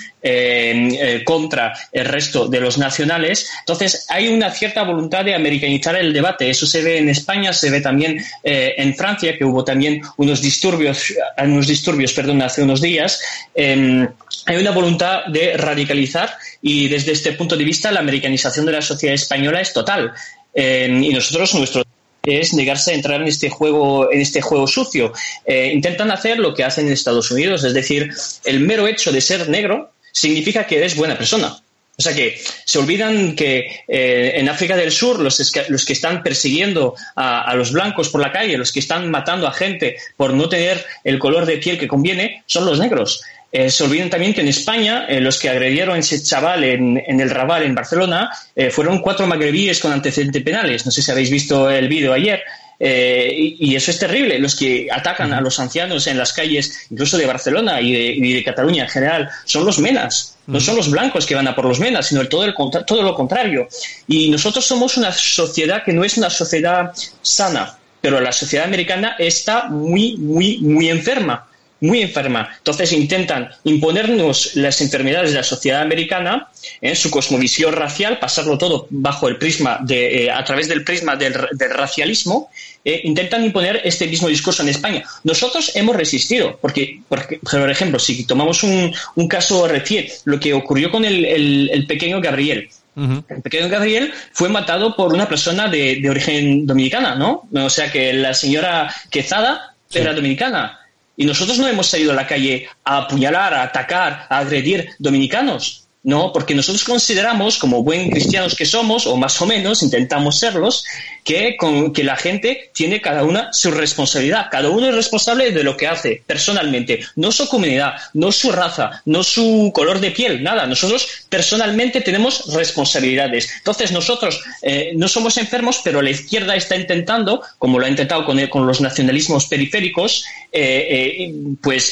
contra 1.32 1.72
el 1.94 2.04
resto 2.04 2.46
de 2.50 2.60
los 2.60 2.78
nacionales. 2.78 3.50
Entonces, 3.60 4.06
hay 4.10 4.28
una 4.28 4.52
cierta 4.52 4.84
voluntad 4.84 5.24
de 5.24 5.34
americanizar 5.34 5.96
el 5.96 6.12
debate. 6.12 6.50
Eso 6.50 6.66
se 6.66 6.82
ve 6.82 6.98
en 6.98 7.08
España, 7.08 7.54
se 7.54 7.70
ve 7.70 7.80
también 7.80 8.22
eh, 8.44 8.74
en 8.76 8.94
Francia, 8.94 9.38
que 9.38 9.46
hubo 9.46 9.64
también 9.64 10.02
unos 10.18 10.42
disturbios, 10.42 11.14
unos 11.38 11.68
disturbios, 11.68 12.12
perdón, 12.12 12.42
hace 12.42 12.64
unos 12.64 12.82
días. 12.82 13.22
Eh, 13.56 14.06
hay 14.46 14.58
una 14.58 14.72
voluntad 14.72 15.26
de 15.28 15.56
radicalizar 15.56 16.36
y 16.62 16.90
desde 16.90 17.14
este 17.14 17.32
punto 17.32 17.56
de 17.56 17.64
vista 17.64 17.94
la 17.94 18.02
americanización 18.02 18.66
de 18.66 18.74
la 18.74 18.82
sociedad 18.82 19.16
española 19.16 19.62
es 19.62 19.72
total. 19.72 20.12
Eh, 20.54 20.90
y 21.02 21.14
nosotros, 21.14 21.56
nuestro 21.56 21.84
es 22.24 22.54
negarse 22.54 22.92
a 22.92 22.96
entrar 22.96 23.22
en 23.22 23.28
este 23.28 23.50
juego, 23.50 24.12
en 24.12 24.22
este 24.22 24.42
juego 24.42 24.68
sucio. 24.68 25.12
Eh, 25.46 25.72
intentan 25.74 26.12
hacer 26.12 26.40
lo 26.40 26.54
que 26.54 26.64
hacen 26.64 26.88
en 26.88 26.94
Estados 26.94 27.32
Unidos, 27.32 27.64
es 27.64 27.74
decir, 27.74 28.12
el 28.46 28.60
mero 28.60 28.88
hecho 28.88 29.12
de 29.12 29.22
ser 29.22 29.50
negro 29.50 29.91
significa 30.12 30.66
que 30.66 30.78
eres 30.78 30.96
buena 30.96 31.18
persona. 31.18 31.56
O 31.98 32.04
sea 32.04 32.16
que 32.16 32.42
se 32.66 32.80
olvidan 32.80 33.36
que 33.36 33.84
eh, 33.88 34.32
en 34.36 34.50
África 34.50 34.76
del 34.76 34.92
Sur 34.92 35.20
los, 35.20 35.54
los 35.70 35.86
que 35.86 35.94
están 35.94 36.24
persiguiendo 36.24 36.96
a, 37.16 37.44
a, 37.44 37.54
los 37.54 37.72
blancos 37.72 38.10
por 38.10 38.22
la 38.22 38.32
calle, 38.32 38.58
los 38.58 38.72
que 38.72 38.80
están 38.80 39.12
matando 39.12 39.46
a 39.46 39.54
gente 39.54 39.98
por 40.18 40.34
no 40.34 40.50
tener 40.50 40.84
el 41.04 41.20
color 41.20 41.46
de 41.46 41.58
piel 41.58 41.78
que 41.78 41.88
conviene, 41.88 42.44
son 42.48 42.66
los 42.66 42.80
negros. 42.80 43.22
Eh, 43.52 43.70
se 43.70 43.84
olvidan 43.84 44.10
también 44.10 44.34
que 44.34 44.42
en 44.42 44.48
España 44.48 45.06
eh, 45.10 45.20
los 45.20 45.38
que 45.38 45.50
agredieron 45.50 45.96
a 45.96 46.00
ese 46.00 46.24
chaval 46.24 46.64
en, 46.64 47.04
en 47.06 47.20
el 47.20 47.30
Raval, 47.30 47.64
en 47.64 47.76
Barcelona, 47.76 48.32
fueron 48.72 49.00
cuatro 49.00 49.28
magrebíes 49.28 49.80
con 49.80 49.92
antecedentes 49.92 50.42
penales. 50.42 50.86
No 50.86 50.92
sé 50.92 51.04
si 51.04 51.12
habéis 51.12 51.30
visto 51.30 51.70
el 51.70 51.88
vídeo 51.88 52.14
ayer. 52.14 52.42
Eh, 52.84 53.32
y, 53.38 53.72
y, 53.72 53.76
eso 53.76 53.92
es 53.92 54.00
terrible. 54.00 54.40
Los 54.40 54.56
que 54.56 54.88
atacan 54.92 55.32
a 55.34 55.40
los 55.40 55.60
ancianos 55.60 56.08
en 56.08 56.18
las 56.18 56.34
calles, 56.34 56.88
incluso 56.90 57.16
de 57.16 57.28
Barcelona 57.28 57.80
y 57.80 57.94
de, 57.94 58.06
y 58.06 58.34
de 58.34 58.44
Cataluña 58.44 58.86
en 58.86 58.90
general, 58.90 59.30
son 59.46 59.66
los 59.66 59.78
menas. 59.78 60.36
No 60.48 60.60
son 60.60 60.78
los 60.78 60.90
blancos 60.90 61.28
que 61.28 61.36
van 61.36 61.48
a 61.48 61.56
por 61.56 61.66
los 61.66 61.80
menas, 61.80 62.08
sino 62.08 62.28
todo, 62.28 62.44
el, 62.44 62.56
todo 62.88 63.04
lo 63.04 63.14
contrario. 63.14 63.68
Y 64.08 64.32
nosotros 64.32 64.66
somos 64.66 64.98
una 64.98 65.12
sociedad 65.12 65.84
que 65.84 65.94
no 65.94 66.04
es 66.04 66.18
una 66.18 66.32
sociedad 66.32 66.92
sana, 67.22 67.78
pero 68.02 68.20
la 68.20 68.32
sociedad 68.32 68.66
americana 68.66 69.16
está 69.20 69.68
muy, 69.68 70.18
muy, 70.18 70.58
muy 70.58 70.90
enferma 70.90 71.52
muy 71.82 72.02
enferma. 72.02 72.50
Entonces 72.58 72.94
intentan 72.94 73.50
imponernos 73.64 74.56
las 74.56 74.82
enfermedades 74.82 75.32
de 75.32 75.38
la 75.38 75.44
sociedad 75.44 75.82
americana 75.82 76.48
en 76.80 76.96
su 76.96 77.10
cosmovisión 77.12 77.74
racial, 77.74 78.20
pasarlo 78.20 78.58
todo 78.58 78.88
bajo 78.92 79.28
el 79.28 79.38
prisma 79.38 79.80
de, 79.82 80.26
eh, 80.26 80.32
a 80.32 80.44
través 80.46 80.68
del 80.68 80.84
prisma 80.84 81.16
del, 81.16 81.34
racialismo, 81.34 82.50
eh, 82.84 83.02
intentan 83.04 83.46
imponer 83.46 83.82
este 83.84 84.08
mismo 84.08 84.28
discurso 84.28 84.64
en 84.64 84.70
España. 84.70 85.04
Nosotros 85.24 85.72
hemos 85.76 85.96
resistido, 85.96 86.58
porque, 86.60 87.02
por 87.08 87.70
ejemplo, 87.70 88.00
si 88.00 88.26
tomamos 88.26 88.64
un, 88.64 88.94
caso 89.30 89.68
reciente, 89.68 90.14
lo 90.26 90.40
que 90.40 90.54
ocurrió 90.54 90.90
con 90.92 91.06
el, 91.06 91.86
pequeño 91.88 92.20
Gabriel. 92.20 92.70
El 92.96 93.42
pequeño 93.42 93.70
Gabriel 93.70 94.12
fue 94.34 94.50
matado 94.50 94.96
por 94.96 95.14
una 95.14 95.28
persona 95.30 95.68
de, 95.68 96.08
origen 96.10 96.66
dominicana, 96.66 97.16
¿no? 97.16 97.48
O 97.54 97.70
sea 97.70 97.92
que 97.92 98.14
la 98.14 98.34
señora 98.34 98.94
Quezada 99.10 99.76
era 99.94 100.14
dominicana. 100.14 100.80
Y 101.16 101.26
nosotros 101.26 101.60
no 101.60 101.68
hemos 101.68 101.88
salido 101.88 102.14
a 102.14 102.16
la 102.16 102.28
calle 102.28 102.68
a 102.84 102.98
apuñalar, 102.98 103.54
a 103.54 103.64
atacar, 103.64 104.26
a 104.28 104.40
agredir 104.40 104.90
dominicanos. 104.98 105.88
No, 106.04 106.34
porque 106.34 106.56
nosotros 106.56 106.84
consideramos, 106.84 107.60
como 107.60 107.84
buen 107.84 108.10
cristianos 108.10 108.56
que 108.56 108.66
somos, 108.66 109.06
o 109.06 109.18
más 109.18 109.40
o 109.40 109.46
menos 109.46 109.84
intentamos 109.84 110.40
serlos, 110.40 110.84
que, 111.24 111.56
con, 111.58 111.94
que 111.94 112.04
la 112.04 112.16
gente 112.16 112.72
tiene 112.74 113.02
cada 113.02 113.24
una 113.24 113.54
su 113.54 113.70
responsabilidad. 113.70 114.48
Cada 114.50 114.70
uno 114.70 114.88
es 114.88 114.96
responsable 114.96 115.52
de 115.52 115.64
lo 115.64 115.78
que 115.78 115.88
hace 115.88 116.24
personalmente, 116.26 117.02
no 117.16 117.32
su 117.32 117.48
comunidad, 117.48 117.94
no 118.16 118.32
su 118.32 118.52
raza, 118.52 119.04
no 119.06 119.24
su 119.24 119.72
color 119.76 120.00
de 120.00 120.10
piel, 120.10 120.42
nada. 120.42 120.66
Nosotros 120.66 121.08
personalmente 121.30 122.02
tenemos 122.02 122.52
responsabilidades. 122.54 123.52
Entonces 123.58 123.92
nosotros 123.92 124.42
eh, 124.64 124.94
no 124.96 125.08
somos 125.08 125.38
enfermos, 125.38 125.82
pero 125.84 126.02
la 126.02 126.10
izquierda 126.10 126.56
está 126.56 126.76
intentando, 126.76 127.44
como 127.60 127.78
lo 127.78 127.86
ha 127.86 127.90
intentado 127.90 128.26
con, 128.26 128.44
con 128.48 128.66
los 128.66 128.82
nacionalismos 128.82 129.46
periféricos, 129.46 130.26
eh, 130.52 130.88
eh, 130.90 131.34
pues 131.62 131.92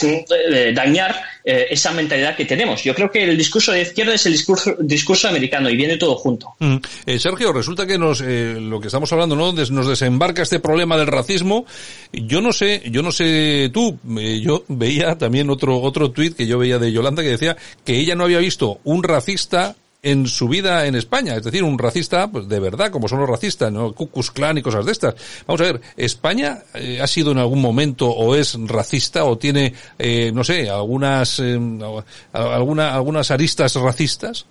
dañar 0.73 1.21
esa 1.43 1.91
mentalidad 1.91 2.35
que 2.35 2.45
tenemos. 2.45 2.83
Yo 2.83 2.93
creo 2.93 3.09
que 3.09 3.23
el 3.23 3.37
discurso 3.37 3.71
de 3.71 3.81
izquierda 3.81 3.98
es 4.07 4.25
el 4.25 4.33
discurso, 4.33 4.75
discurso 4.79 5.27
americano 5.27 5.69
y 5.69 5.75
viene 5.75 5.97
todo 5.97 6.15
junto. 6.15 6.55
Mm. 6.59 6.77
Sergio, 7.17 7.51
resulta 7.51 7.85
que 7.85 7.97
nos, 7.97 8.21
lo 8.21 8.79
que 8.79 8.87
estamos 8.87 9.11
hablando, 9.11 9.35
¿no? 9.35 9.51
nos 9.51 9.87
desembarca 9.87 10.41
este 10.41 10.59
problema 10.59 10.97
del 10.97 11.07
racismo. 11.07 11.65
Yo 12.13 12.41
no 12.41 12.53
sé, 12.53 12.83
yo 12.89 13.01
no 13.01 13.11
sé 13.11 13.69
tú, 13.73 13.99
yo 14.41 14.63
veía 14.67 15.17
también 15.17 15.49
otro 15.49 15.81
otro 15.81 16.11
tuit 16.11 16.35
que 16.35 16.47
yo 16.47 16.57
veía 16.57 16.79
de 16.79 16.91
Yolanda 16.91 17.23
que 17.23 17.29
decía 17.29 17.57
que 17.83 17.97
ella 17.97 18.15
no 18.15 18.23
había 18.23 18.39
visto 18.39 18.79
un 18.83 19.03
racista 19.03 19.75
en 20.01 20.27
su 20.27 20.47
vida 20.47 20.85
en 20.85 20.95
España, 20.95 21.35
es 21.35 21.43
decir, 21.43 21.63
un 21.63 21.77
racista 21.77 22.29
pues, 22.31 22.47
de 22.47 22.59
verdad, 22.59 22.91
como 22.91 23.07
son 23.07 23.19
los 23.19 23.29
racistas, 23.29 23.71
¿no? 23.71 23.93
Cucus 23.93 24.31
Clan 24.31 24.57
y 24.57 24.61
cosas 24.61 24.85
de 24.85 24.91
estas. 24.91 25.15
Vamos 25.45 25.61
a 25.61 25.65
ver, 25.65 25.81
¿España 25.97 26.59
eh, 26.73 26.99
ha 27.01 27.07
sido 27.07 27.31
en 27.31 27.39
algún 27.39 27.61
momento 27.61 28.09
o 28.09 28.35
es 28.35 28.55
racista 28.67 29.25
o 29.25 29.37
tiene, 29.37 29.73
eh, 29.97 30.31
no 30.33 30.43
sé, 30.43 30.69
algunas, 30.69 31.39
eh, 31.39 31.59
alguna, 32.33 32.95
algunas 32.95 33.31
aristas 33.31 33.75
racistas? 33.75 34.45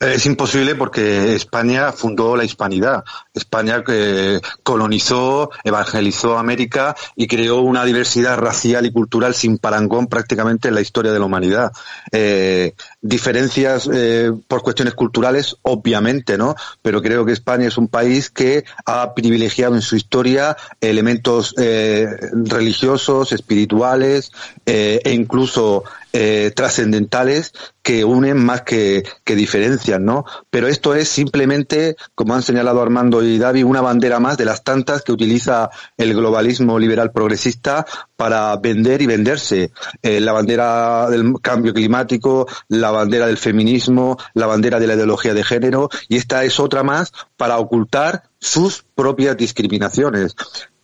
Es 0.00 0.24
imposible 0.24 0.76
porque 0.76 1.34
España 1.34 1.92
fundó 1.92 2.34
la 2.34 2.44
hispanidad. 2.44 3.04
España 3.34 3.84
eh, 3.86 4.40
colonizó, 4.62 5.50
evangelizó 5.62 6.38
América 6.38 6.96
y 7.16 7.26
creó 7.26 7.60
una 7.60 7.84
diversidad 7.84 8.38
racial 8.38 8.86
y 8.86 8.92
cultural 8.92 9.34
sin 9.34 9.58
parangón 9.58 10.06
prácticamente 10.06 10.68
en 10.68 10.74
la 10.74 10.80
historia 10.80 11.12
de 11.12 11.18
la 11.18 11.26
humanidad. 11.26 11.72
Eh, 12.12 12.72
diferencias 13.00 13.88
eh, 13.92 14.32
por 14.48 14.62
cuestiones 14.62 14.94
culturales, 14.94 15.56
obviamente, 15.62 16.36
¿no? 16.36 16.54
Pero 16.82 17.02
creo 17.02 17.24
que 17.24 17.32
España 17.32 17.68
es 17.68 17.78
un 17.78 17.88
país 17.88 18.30
que 18.30 18.64
ha 18.86 19.14
privilegiado 19.14 19.74
en 19.74 19.82
su 19.82 19.96
historia 19.96 20.56
elementos 20.80 21.54
religiosos, 21.56 23.32
espirituales 23.32 24.32
e 24.64 25.12
incluso 25.12 25.84
trascendentales 26.54 27.52
que 27.82 28.04
unen 28.04 28.36
más 28.44 28.62
que, 28.62 29.04
que 29.24 29.34
diferencian, 29.34 30.04
¿no? 30.04 30.24
Pero 30.50 30.68
esto 30.68 30.94
es 30.94 31.08
simplemente, 31.08 31.96
como 32.14 32.34
han 32.34 32.42
señalado 32.42 32.82
Armando 32.82 33.22
y 33.22 33.38
David, 33.38 33.64
una 33.64 33.80
bandera 33.80 34.20
más 34.20 34.36
de 34.36 34.44
las 34.44 34.62
tantas 34.62 35.02
que 35.02 35.12
utiliza 35.12 35.70
el 35.96 36.14
globalismo 36.14 36.78
liberal 36.78 37.10
progresista 37.10 37.86
para 38.16 38.54
vender 38.56 39.00
y 39.00 39.06
venderse. 39.06 39.72
Eh, 40.02 40.20
la 40.20 40.32
bandera 40.32 41.08
del 41.08 41.34
cambio 41.40 41.72
climático, 41.72 42.46
la 42.68 42.89
bandera 42.92 43.26
del 43.26 43.38
feminismo, 43.38 44.18
la 44.34 44.46
bandera 44.46 44.78
de 44.78 44.86
la 44.86 44.94
ideología 44.94 45.34
de 45.34 45.44
género, 45.44 45.88
y 46.08 46.16
esta 46.16 46.44
es 46.44 46.60
otra 46.60 46.82
más 46.82 47.12
para 47.36 47.58
ocultar 47.58 48.24
sus 48.38 48.84
propias 48.94 49.36
discriminaciones. 49.36 50.34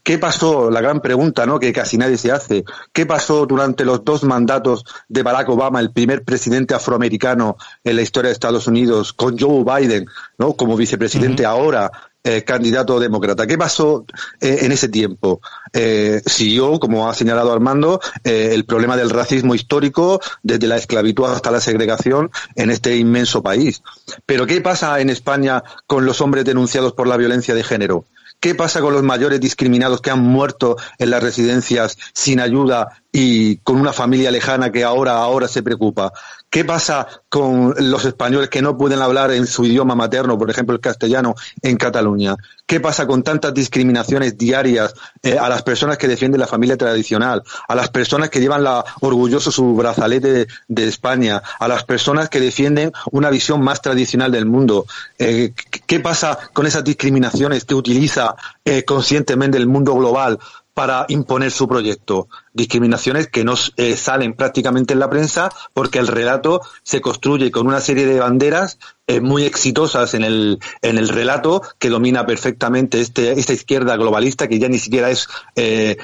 ¿Qué 0.06 0.18
pasó? 0.18 0.70
La 0.70 0.80
gran 0.80 1.00
pregunta, 1.00 1.46
¿no? 1.46 1.58
Que 1.58 1.72
casi 1.72 1.98
nadie 1.98 2.16
se 2.16 2.30
hace. 2.30 2.64
¿Qué 2.92 3.06
pasó 3.06 3.44
durante 3.44 3.84
los 3.84 4.04
dos 4.04 4.22
mandatos 4.22 4.84
de 5.08 5.24
Barack 5.24 5.48
Obama, 5.48 5.80
el 5.80 5.90
primer 5.90 6.22
presidente 6.22 6.74
afroamericano 6.74 7.56
en 7.82 7.96
la 7.96 8.02
historia 8.02 8.28
de 8.28 8.34
Estados 8.34 8.68
Unidos, 8.68 9.12
con 9.12 9.36
Joe 9.36 9.64
Biden, 9.64 10.06
¿no? 10.38 10.52
Como 10.52 10.76
vicepresidente 10.76 11.44
ahora, 11.44 11.90
eh, 12.28 12.42
candidato 12.42 12.98
demócrata. 12.98 13.46
¿Qué 13.46 13.56
pasó 13.56 14.04
eh, 14.40 14.58
en 14.62 14.72
ese 14.72 14.88
tiempo? 14.88 15.40
Eh, 15.72 16.20
siguió, 16.26 16.80
como 16.80 17.08
ha 17.08 17.14
señalado 17.14 17.52
Armando, 17.52 18.00
el 18.24 18.64
problema 18.64 18.96
del 18.96 19.10
racismo 19.10 19.54
histórico 19.54 20.20
desde 20.42 20.66
la 20.66 20.76
esclavitud 20.76 21.26
hasta 21.26 21.52
la 21.52 21.60
segregación 21.60 22.32
en 22.56 22.70
este 22.70 22.96
inmenso 22.96 23.44
país. 23.44 23.80
Pero 24.26 24.44
¿qué 24.44 24.60
pasa 24.60 24.98
en 24.98 25.08
España 25.08 25.62
con 25.86 26.04
los 26.04 26.20
hombres 26.20 26.44
denunciados 26.44 26.94
por 26.94 27.06
la 27.06 27.16
violencia 27.16 27.54
de 27.54 27.62
género? 27.62 28.06
¿Qué 28.40 28.56
pasa 28.56 28.80
con 28.80 28.92
los 28.92 29.04
mayores 29.04 29.40
discriminados 29.40 30.00
que 30.00 30.10
han 30.10 30.22
muerto 30.22 30.76
en 30.98 31.10
las 31.10 31.22
residencias 31.22 31.96
sin 32.12 32.40
ayuda 32.40 33.00
y 33.12 33.58
con 33.58 33.76
una 33.76 33.92
familia 33.92 34.32
lejana 34.32 34.72
que 34.72 34.82
ahora, 34.82 35.12
ahora 35.18 35.46
se 35.46 35.62
preocupa? 35.62 36.12
¿Qué 36.56 36.64
pasa 36.64 37.06
con 37.28 37.74
los 37.76 38.06
españoles 38.06 38.48
que 38.48 38.62
no 38.62 38.78
pueden 38.78 39.02
hablar 39.02 39.30
en 39.30 39.46
su 39.46 39.66
idioma 39.66 39.94
materno, 39.94 40.38
por 40.38 40.50
ejemplo 40.50 40.74
el 40.74 40.80
castellano, 40.80 41.34
en 41.60 41.76
Cataluña? 41.76 42.34
¿Qué 42.64 42.80
pasa 42.80 43.06
con 43.06 43.22
tantas 43.22 43.52
discriminaciones 43.52 44.38
diarias 44.38 44.94
eh, 45.22 45.36
a 45.38 45.50
las 45.50 45.62
personas 45.62 45.98
que 45.98 46.08
defienden 46.08 46.40
la 46.40 46.46
familia 46.46 46.78
tradicional, 46.78 47.42
a 47.68 47.74
las 47.74 47.90
personas 47.90 48.30
que 48.30 48.40
llevan 48.40 48.64
la, 48.64 48.82
orgulloso 49.02 49.52
su 49.52 49.74
brazalete 49.74 50.46
de, 50.66 50.88
España, 50.88 51.42
a 51.60 51.68
las 51.68 51.84
personas 51.84 52.30
que 52.30 52.40
defienden 52.40 52.90
una 53.10 53.28
visión 53.28 53.60
más 53.60 53.82
tradicional 53.82 54.32
del 54.32 54.46
mundo? 54.46 54.86
Eh, 55.18 55.52
¿Qué 55.84 56.00
pasa 56.00 56.38
con 56.54 56.64
esas 56.64 56.84
discriminaciones 56.84 57.66
que 57.66 57.74
utiliza 57.74 58.34
eh, 58.64 58.82
conscientemente 58.82 59.58
el 59.58 59.66
mundo 59.66 59.94
global 59.94 60.38
para 60.76 61.06
imponer 61.08 61.50
su 61.50 61.66
proyecto. 61.66 62.28
Discriminaciones 62.56 63.28
que 63.28 63.44
no 63.44 63.54
eh, 63.76 63.96
salen 63.96 64.32
prácticamente 64.32 64.94
en 64.94 65.00
la 65.00 65.10
prensa 65.10 65.50
porque 65.74 65.98
el 65.98 66.06
relato 66.06 66.62
se 66.82 67.02
construye 67.02 67.50
con 67.50 67.66
una 67.66 67.80
serie 67.80 68.06
de 68.06 68.18
banderas 68.18 68.78
eh, 69.06 69.20
muy 69.20 69.44
exitosas 69.44 70.14
en 70.14 70.24
el, 70.24 70.58
en 70.80 70.96
el 70.96 71.08
relato 71.08 71.60
que 71.78 71.90
domina 71.90 72.24
perfectamente 72.24 73.00
este, 73.00 73.38
esta 73.38 73.52
izquierda 73.52 73.94
globalista 73.96 74.48
que 74.48 74.58
ya 74.58 74.68
ni 74.68 74.78
siquiera 74.78 75.10
es 75.10 75.28
eh, 75.54 75.98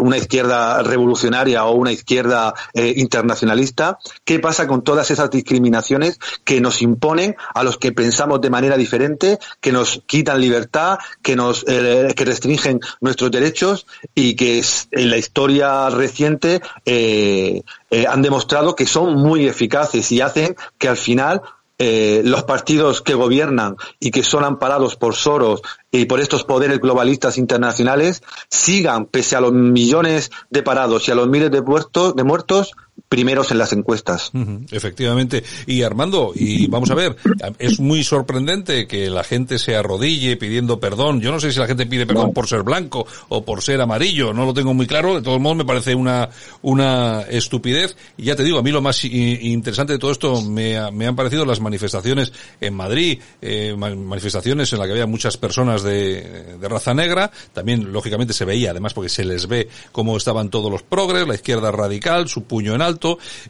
una 0.00 0.18
izquierda 0.18 0.82
revolucionaria 0.82 1.64
o 1.64 1.76
una 1.76 1.92
izquierda 1.92 2.52
internacionalista. 2.74 3.98
¿Qué 4.24 4.38
pasa 4.40 4.66
con 4.66 4.82
todas 4.82 5.10
esas 5.10 5.30
discriminaciones 5.30 6.18
que 6.44 6.60
nos 6.60 6.82
imponen 6.82 7.36
a 7.54 7.62
los 7.62 7.78
que 7.78 7.92
pensamos 7.92 8.40
de 8.40 8.50
manera 8.50 8.76
diferente, 8.76 9.38
que 9.60 9.72
nos 9.72 10.02
quitan 10.06 10.40
libertad, 10.40 10.98
que 11.22 11.36
nos 11.36 11.64
que 11.64 12.24
restringen 12.24 12.80
nuestros 13.00 13.30
derechos 13.30 13.86
y 14.14 14.34
que 14.34 14.62
en 14.90 15.10
la 15.10 15.16
historia 15.16 15.88
reciente 15.92 16.60
eh, 16.84 17.62
eh, 17.90 18.06
han 18.08 18.22
demostrado 18.22 18.74
que 18.74 18.86
son 18.86 19.14
muy 19.14 19.46
eficaces 19.46 20.10
y 20.12 20.20
hacen 20.20 20.56
que 20.78 20.88
al 20.88 20.96
final 20.96 21.42
eh, 21.78 22.22
los 22.24 22.44
partidos 22.44 23.02
que 23.02 23.14
gobiernan 23.14 23.76
y 23.98 24.12
que 24.12 24.22
son 24.22 24.44
amparados 24.44 24.94
por 24.94 25.16
Soros 25.16 25.62
y 25.90 26.04
por 26.04 26.20
estos 26.20 26.44
poderes 26.44 26.78
globalistas 26.78 27.38
internacionales 27.38 28.22
sigan, 28.48 29.06
pese 29.06 29.34
a 29.34 29.40
los 29.40 29.52
millones 29.52 30.30
de 30.50 30.62
parados 30.62 31.08
y 31.08 31.10
a 31.10 31.16
los 31.16 31.28
miles 31.28 31.50
de 31.50 31.60
de 31.60 32.24
muertos 32.24 32.72
primeros 33.08 33.50
en 33.50 33.58
las 33.58 33.72
encuestas. 33.72 34.30
efectivamente. 34.70 35.44
Y 35.66 35.82
Armando, 35.82 36.32
y 36.34 36.66
vamos 36.66 36.90
a 36.90 36.94
ver, 36.94 37.16
es 37.58 37.78
muy 37.78 38.04
sorprendente 38.04 38.86
que 38.86 39.10
la 39.10 39.22
gente 39.22 39.58
se 39.58 39.76
arrodille 39.76 40.38
pidiendo 40.38 40.80
perdón. 40.80 41.20
Yo 41.20 41.30
no 41.30 41.38
sé 41.38 41.52
si 41.52 41.58
la 41.58 41.66
gente 41.66 41.84
pide 41.84 42.06
perdón 42.06 42.32
por 42.32 42.48
ser 42.48 42.62
blanco 42.62 43.06
o 43.28 43.44
por 43.44 43.62
ser 43.62 43.82
amarillo, 43.82 44.32
no 44.32 44.46
lo 44.46 44.54
tengo 44.54 44.72
muy 44.72 44.86
claro. 44.86 45.14
De 45.14 45.22
todos 45.22 45.40
modos 45.40 45.58
me 45.58 45.64
parece 45.64 45.94
una, 45.94 46.30
una 46.62 47.22
estupidez. 47.22 47.96
Y 48.16 48.24
ya 48.24 48.36
te 48.36 48.44
digo, 48.44 48.58
a 48.58 48.62
mí 48.62 48.70
lo 48.70 48.80
más 48.80 49.04
interesante 49.04 49.92
de 49.92 49.98
todo 49.98 50.12
esto 50.12 50.40
me, 50.40 50.90
me 50.92 51.06
han 51.06 51.16
parecido 51.16 51.44
las 51.44 51.60
manifestaciones 51.60 52.32
en 52.60 52.74
Madrid, 52.74 53.20
eh, 53.42 53.74
manifestaciones 53.76 54.72
en 54.72 54.78
las 54.78 54.86
que 54.86 54.92
había 54.92 55.06
muchas 55.06 55.36
personas 55.36 55.82
de, 55.82 56.56
de 56.58 56.68
raza 56.68 56.94
negra. 56.94 57.30
También, 57.52 57.92
lógicamente, 57.92 58.32
se 58.32 58.46
veía, 58.46 58.70
además, 58.70 58.94
porque 58.94 59.10
se 59.10 59.24
les 59.24 59.48
ve 59.48 59.68
cómo 59.92 60.16
estaban 60.16 60.48
todos 60.48 60.70
los 60.70 60.82
progres, 60.82 61.28
la 61.28 61.34
izquierda 61.34 61.70
radical, 61.70 62.28
su 62.28 62.44
puño 62.44 62.74
en 62.74 62.80
alto. 62.80 62.91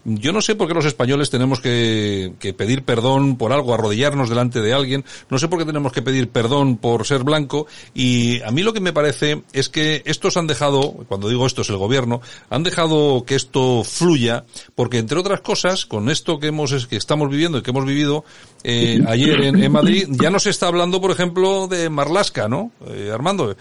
Yo 0.05 0.33
no 0.33 0.41
sé 0.41 0.55
por 0.55 0.69
qué 0.69 0.75
los 0.75 0.85
españoles 0.85 1.31
tenemos 1.31 1.61
que, 1.61 2.33
que 2.39 2.53
pedir 2.53 2.83
perdón 2.85 3.37
por 3.37 3.53
algo, 3.53 3.75
arrodillarnos 3.75 4.29
delante 4.29 4.61
de 4.61 4.73
alguien. 4.73 5.05
No 5.31 5.39
sé 5.39 5.49
por 5.49 5.59
qué 5.59 5.65
tenemos 5.65 5.93
que 5.93 6.03
pedir 6.03 6.29
perdón 6.29 6.77
por 6.77 7.07
ser 7.07 7.25
blanco. 7.25 7.67
Y 7.95 8.43
a 8.43 8.51
mí 8.51 8.63
lo 8.63 8.73
que 8.73 8.81
me 8.81 8.93
parece 8.93 9.43
es 9.53 9.69
que 9.69 10.03
estos 10.05 10.37
han 10.37 10.47
dejado, 10.47 10.93
cuando 11.09 11.29
digo 11.29 11.47
esto 11.47 11.63
es 11.63 11.71
el 11.71 11.77
gobierno, 11.77 12.21
han 12.51 12.63
dejado 12.63 13.25
que 13.25 13.35
esto 13.35 13.85
fluya, 13.85 14.45
porque 14.75 14.99
entre 14.99 15.19
otras 15.19 15.41
cosas, 15.41 15.87
con 15.87 16.11
esto 16.11 16.39
que 16.39 16.49
hemos, 16.49 16.87
que 16.87 16.97
estamos 16.97 17.31
viviendo 17.31 17.59
y 17.59 17.63
que 17.63 17.71
hemos 17.71 17.87
vivido, 17.87 18.25
eh, 18.65 19.01
ayer 19.07 19.41
en, 19.43 19.73
Madrid, 19.73 20.09
ya 20.11 20.31
no 20.31 20.39
se 20.39 20.51
está 20.51 20.69
hablando, 20.69 21.01
por 21.01 21.11
ejemplo, 21.11 21.67
de 21.67 21.89
Marlasca, 21.91 22.49
¿no? 22.49 22.73
Eh, 22.87 23.11
Armando, 23.13 23.57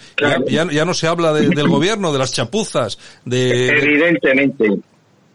ya, 0.48 0.70
ya, 0.70 0.86
no 0.86 0.94
se 0.94 1.08
habla 1.08 1.34
del 1.34 1.68
gobierno, 1.68 2.12
de 2.12 2.20
las 2.20 2.34
chapuzas, 2.34 2.98
de... 3.26 3.68
Evidentemente, 3.68 4.80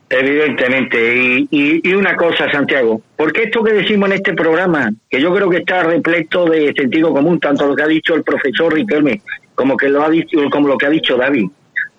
evidentemente. 0.08 1.46
Y, 1.50 1.80
y, 1.82 1.94
una 1.94 2.16
cosa, 2.16 2.50
Santiago, 2.50 3.00
porque 3.16 3.44
esto 3.44 3.62
que 3.62 3.72
decimos 3.72 4.08
en 4.10 4.16
este 4.16 4.34
programa, 4.34 4.90
que 5.10 5.20
yo 5.20 5.34
creo 5.34 5.50
que 5.50 5.58
está 5.58 5.82
repleto 5.82 6.46
de 6.46 6.72
sentido 6.76 7.12
común, 7.12 7.40
tanto 7.40 7.66
lo 7.66 7.76
que 7.76 7.82
ha 7.82 7.88
dicho 7.88 8.14
el 8.14 8.22
profesor 8.22 8.72
Riquelme 8.72 9.20
como, 9.54 9.76
que 9.76 9.88
lo 9.88 10.02
ha 10.02 10.10
dicho, 10.10 10.38
como 10.50 10.68
lo 10.68 10.76
que 10.76 10.86
ha 10.86 10.90
dicho 10.90 11.16
David, 11.16 11.48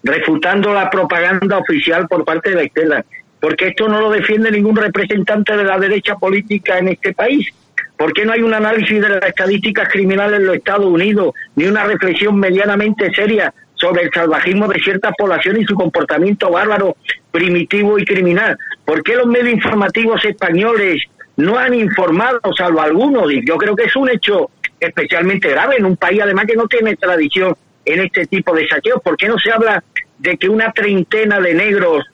refutando 0.03 0.73
la 0.73 0.89
propaganda 0.89 1.57
oficial 1.57 2.07
por 2.07 2.23
parte 2.23 2.51
de 2.51 2.55
la 2.55 2.63
izquierda 2.63 3.03
porque 3.39 3.67
esto 3.67 3.87
no 3.87 4.01
lo 4.01 4.11
defiende 4.11 4.51
ningún 4.51 4.75
representante 4.75 5.55
de 5.55 5.63
la 5.63 5.77
derecha 5.77 6.15
política 6.15 6.79
en 6.79 6.89
este 6.89 7.13
país. 7.13 7.47
¿Por 7.95 8.13
qué 8.13 8.25
no 8.25 8.33
hay 8.33 8.41
un 8.41 8.53
análisis 8.53 9.01
de 9.01 9.09
las 9.09 9.23
estadísticas 9.23 9.89
criminales 9.89 10.39
en 10.39 10.47
los 10.47 10.55
Estados 10.57 10.85
Unidos, 10.85 11.33
ni 11.55 11.65
una 11.65 11.83
reflexión 11.83 12.37
medianamente 12.37 13.11
seria 13.13 13.53
sobre 13.77 14.03
el 14.03 14.11
salvajismo 14.13 14.67
de 14.67 14.79
ciertas 14.79 15.13
poblaciones 15.17 15.63
y 15.63 15.65
su 15.65 15.75
comportamiento 15.75 16.51
bárbaro, 16.51 16.97
primitivo 17.31 17.97
y 17.97 18.05
criminal? 18.05 18.57
¿Por 18.85 19.03
qué 19.03 19.15
los 19.15 19.27
medios 19.27 19.53
informativos 19.55 20.23
españoles 20.25 21.03
no 21.37 21.57
han 21.57 21.73
informado, 21.73 22.39
salvo 22.57 22.81
algunos? 22.81 23.31
Y 23.31 23.47
yo 23.47 23.57
creo 23.57 23.75
que 23.75 23.85
es 23.85 23.95
un 23.95 24.09
hecho 24.09 24.49
especialmente 24.79 25.49
grave 25.49 25.77
en 25.77 25.85
un 25.85 25.97
país 25.97 26.21
además 26.21 26.45
que 26.45 26.55
no 26.55 26.67
tiene 26.67 26.95
tradición 26.95 27.55
en 27.85 28.01
este 28.01 28.25
tipo 28.25 28.53
de 28.53 28.67
saqueos. 28.67 29.01
¿Por 29.01 29.17
qué 29.17 29.27
no 29.27 29.37
se 29.39 29.51
habla 29.51 29.83
de 30.17 30.37
que 30.37 30.49
una 30.49 30.71
treintena 30.71 31.39
de 31.39 31.53
negros 31.53 32.05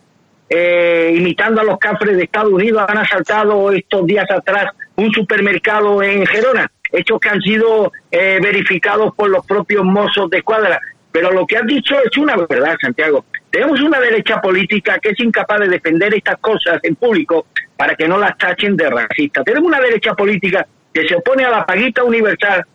eh, 0.55 1.13
imitando 1.17 1.61
a 1.61 1.63
los 1.63 1.79
cafres 1.79 2.15
de 2.15 2.25
Estados 2.25 2.51
Unidos, 2.51 2.85
han 2.87 2.99
asaltado 2.99 3.71
estos 3.71 4.05
días 4.05 4.29
atrás 4.29 4.67
un 4.95 5.11
supermercado 5.11 6.03
en 6.03 6.25
Gerona, 6.27 6.71
hechos 6.91 7.19
que 7.19 7.29
han 7.29 7.41
sido 7.41 7.91
eh, 8.11 8.39
verificados 8.39 9.15
por 9.15 9.29
los 9.29 9.45
propios 9.47 9.83
mozos 9.83 10.29
de 10.29 10.37
escuadra. 10.37 10.79
Pero 11.13 11.31
lo 11.31 11.45
que 11.45 11.57
has 11.57 11.67
dicho 11.67 11.95
es 12.03 12.17
una 12.17 12.35
verdad, 12.35 12.75
Santiago. 12.81 13.23
Tenemos 13.51 13.79
una 13.81 13.99
derecha 13.99 14.41
política 14.41 14.97
que 14.99 15.09
es 15.09 15.19
incapaz 15.19 15.59
de 15.59 15.67
defender 15.67 16.11
estas 16.15 16.37
cosas 16.39 16.79
en 16.81 16.95
público 16.95 17.45
para 17.77 17.93
que 17.93 18.07
no 18.07 18.17
las 18.17 18.35
tachen 18.35 18.75
de 18.75 18.89
racista. 18.89 19.43
Tenemos 19.43 19.67
una 19.67 19.79
derecha 19.79 20.15
política 20.15 20.65
que 20.91 21.07
se 21.07 21.15
opone 21.15 21.45
a 21.45 21.51
la 21.51 21.65
paguita 21.67 22.03
universal, 22.03 22.65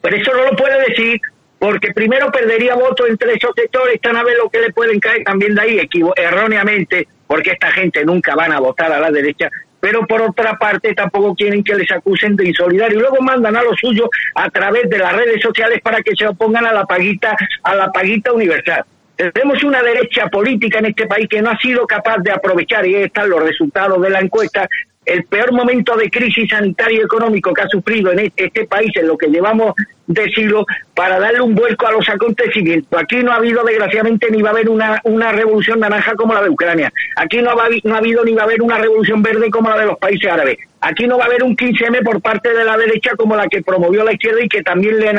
pero 0.00 0.16
eso 0.16 0.32
no 0.32 0.44
lo 0.44 0.56
puede 0.56 0.88
decir 0.88 1.20
porque 1.58 1.92
primero 1.92 2.30
perdería 2.30 2.76
votos 2.76 3.08
entre 3.08 3.32
esos 3.32 3.50
sectores, 3.56 3.96
están 3.96 4.16
a 4.16 4.22
ver 4.22 4.36
lo 4.36 4.48
que 4.48 4.60
le 4.60 4.72
pueden 4.72 5.00
caer 5.00 5.24
también 5.24 5.54
de 5.54 5.62
ahí, 5.62 5.88
erróneamente, 6.16 7.08
porque 7.26 7.52
esta 7.52 7.72
gente 7.72 8.04
nunca 8.04 8.36
van 8.36 8.52
a 8.52 8.60
votar 8.60 8.92
a 8.92 9.00
la 9.00 9.10
derecha, 9.10 9.50
pero 9.80 10.06
por 10.06 10.22
otra 10.22 10.56
parte 10.56 10.94
tampoco 10.94 11.34
quieren 11.34 11.62
que 11.62 11.74
les 11.74 11.90
acusen 11.90 12.36
de 12.36 12.48
insolidario 12.48 12.98
y 12.98 13.00
luego 13.00 13.20
mandan 13.20 13.56
a 13.56 13.62
los 13.62 13.76
suyos 13.80 14.08
a 14.34 14.48
través 14.50 14.88
de 14.88 14.98
las 14.98 15.12
redes 15.12 15.40
sociales 15.40 15.80
para 15.82 16.02
que 16.02 16.14
se 16.16 16.26
opongan 16.26 16.66
a 16.66 16.72
la 16.72 16.84
paguita, 16.84 17.36
a 17.62 17.74
la 17.74 17.92
paguita 17.92 18.32
universal. 18.32 18.84
Tenemos 19.16 19.62
una 19.64 19.82
derecha 19.82 20.26
política 20.28 20.78
en 20.78 20.86
este 20.86 21.06
país 21.06 21.26
que 21.28 21.40
no 21.40 21.50
ha 21.50 21.58
sido 21.58 21.86
capaz 21.86 22.18
de 22.18 22.32
aprovechar, 22.32 22.86
y 22.86 22.96
ahí 22.96 23.02
están 23.04 23.30
los 23.30 23.42
resultados 23.42 24.00
de 24.02 24.10
la 24.10 24.20
encuesta, 24.20 24.68
el 25.06 25.24
peor 25.24 25.52
momento 25.52 25.96
de 25.96 26.10
crisis 26.10 26.48
sanitario 26.50 27.00
y 27.00 27.04
económico 27.04 27.54
que 27.54 27.62
ha 27.62 27.68
sufrido 27.68 28.12
en 28.12 28.18
este, 28.18 28.46
este 28.46 28.66
país 28.66 28.90
en 28.96 29.06
lo 29.06 29.16
que 29.16 29.28
llevamos 29.28 29.74
de 30.06 30.24
siglo 30.30 30.64
para 30.94 31.18
darle 31.18 31.40
un 31.40 31.54
vuelco 31.54 31.86
a 31.86 31.92
los 31.92 32.08
acontecimientos. 32.08 33.00
Aquí 33.00 33.16
no 33.22 33.32
ha 33.32 33.36
habido, 33.36 33.62
desgraciadamente, 33.64 34.30
ni 34.30 34.42
va 34.42 34.50
a 34.50 34.52
haber 34.52 34.68
una, 34.68 35.00
una 35.04 35.32
revolución 35.32 35.80
naranja 35.80 36.14
como 36.14 36.34
la 36.34 36.42
de 36.42 36.50
Ucrania. 36.50 36.92
Aquí 37.16 37.40
no, 37.40 37.56
va, 37.56 37.66
no 37.84 37.94
ha 37.94 37.98
habido 37.98 38.24
ni 38.24 38.32
va 38.32 38.42
a 38.42 38.44
haber 38.44 38.62
una 38.62 38.78
revolución 38.78 39.22
verde 39.22 39.50
como 39.50 39.70
la 39.70 39.78
de 39.78 39.86
los 39.86 39.98
países 39.98 40.30
árabes. 40.30 40.58
Aquí 40.80 41.06
no 41.06 41.18
va 41.18 41.24
a 41.24 41.26
haber 41.26 41.42
un 41.42 41.56
15M 41.56 42.04
por 42.04 42.20
parte 42.20 42.52
de 42.52 42.64
la 42.64 42.76
derecha 42.76 43.12
como 43.16 43.36
la 43.36 43.48
que 43.48 43.62
promovió 43.62 44.04
la 44.04 44.12
izquierda 44.12 44.44
y 44.44 44.48
que 44.48 44.62
también 44.62 44.98
le, 44.98 45.12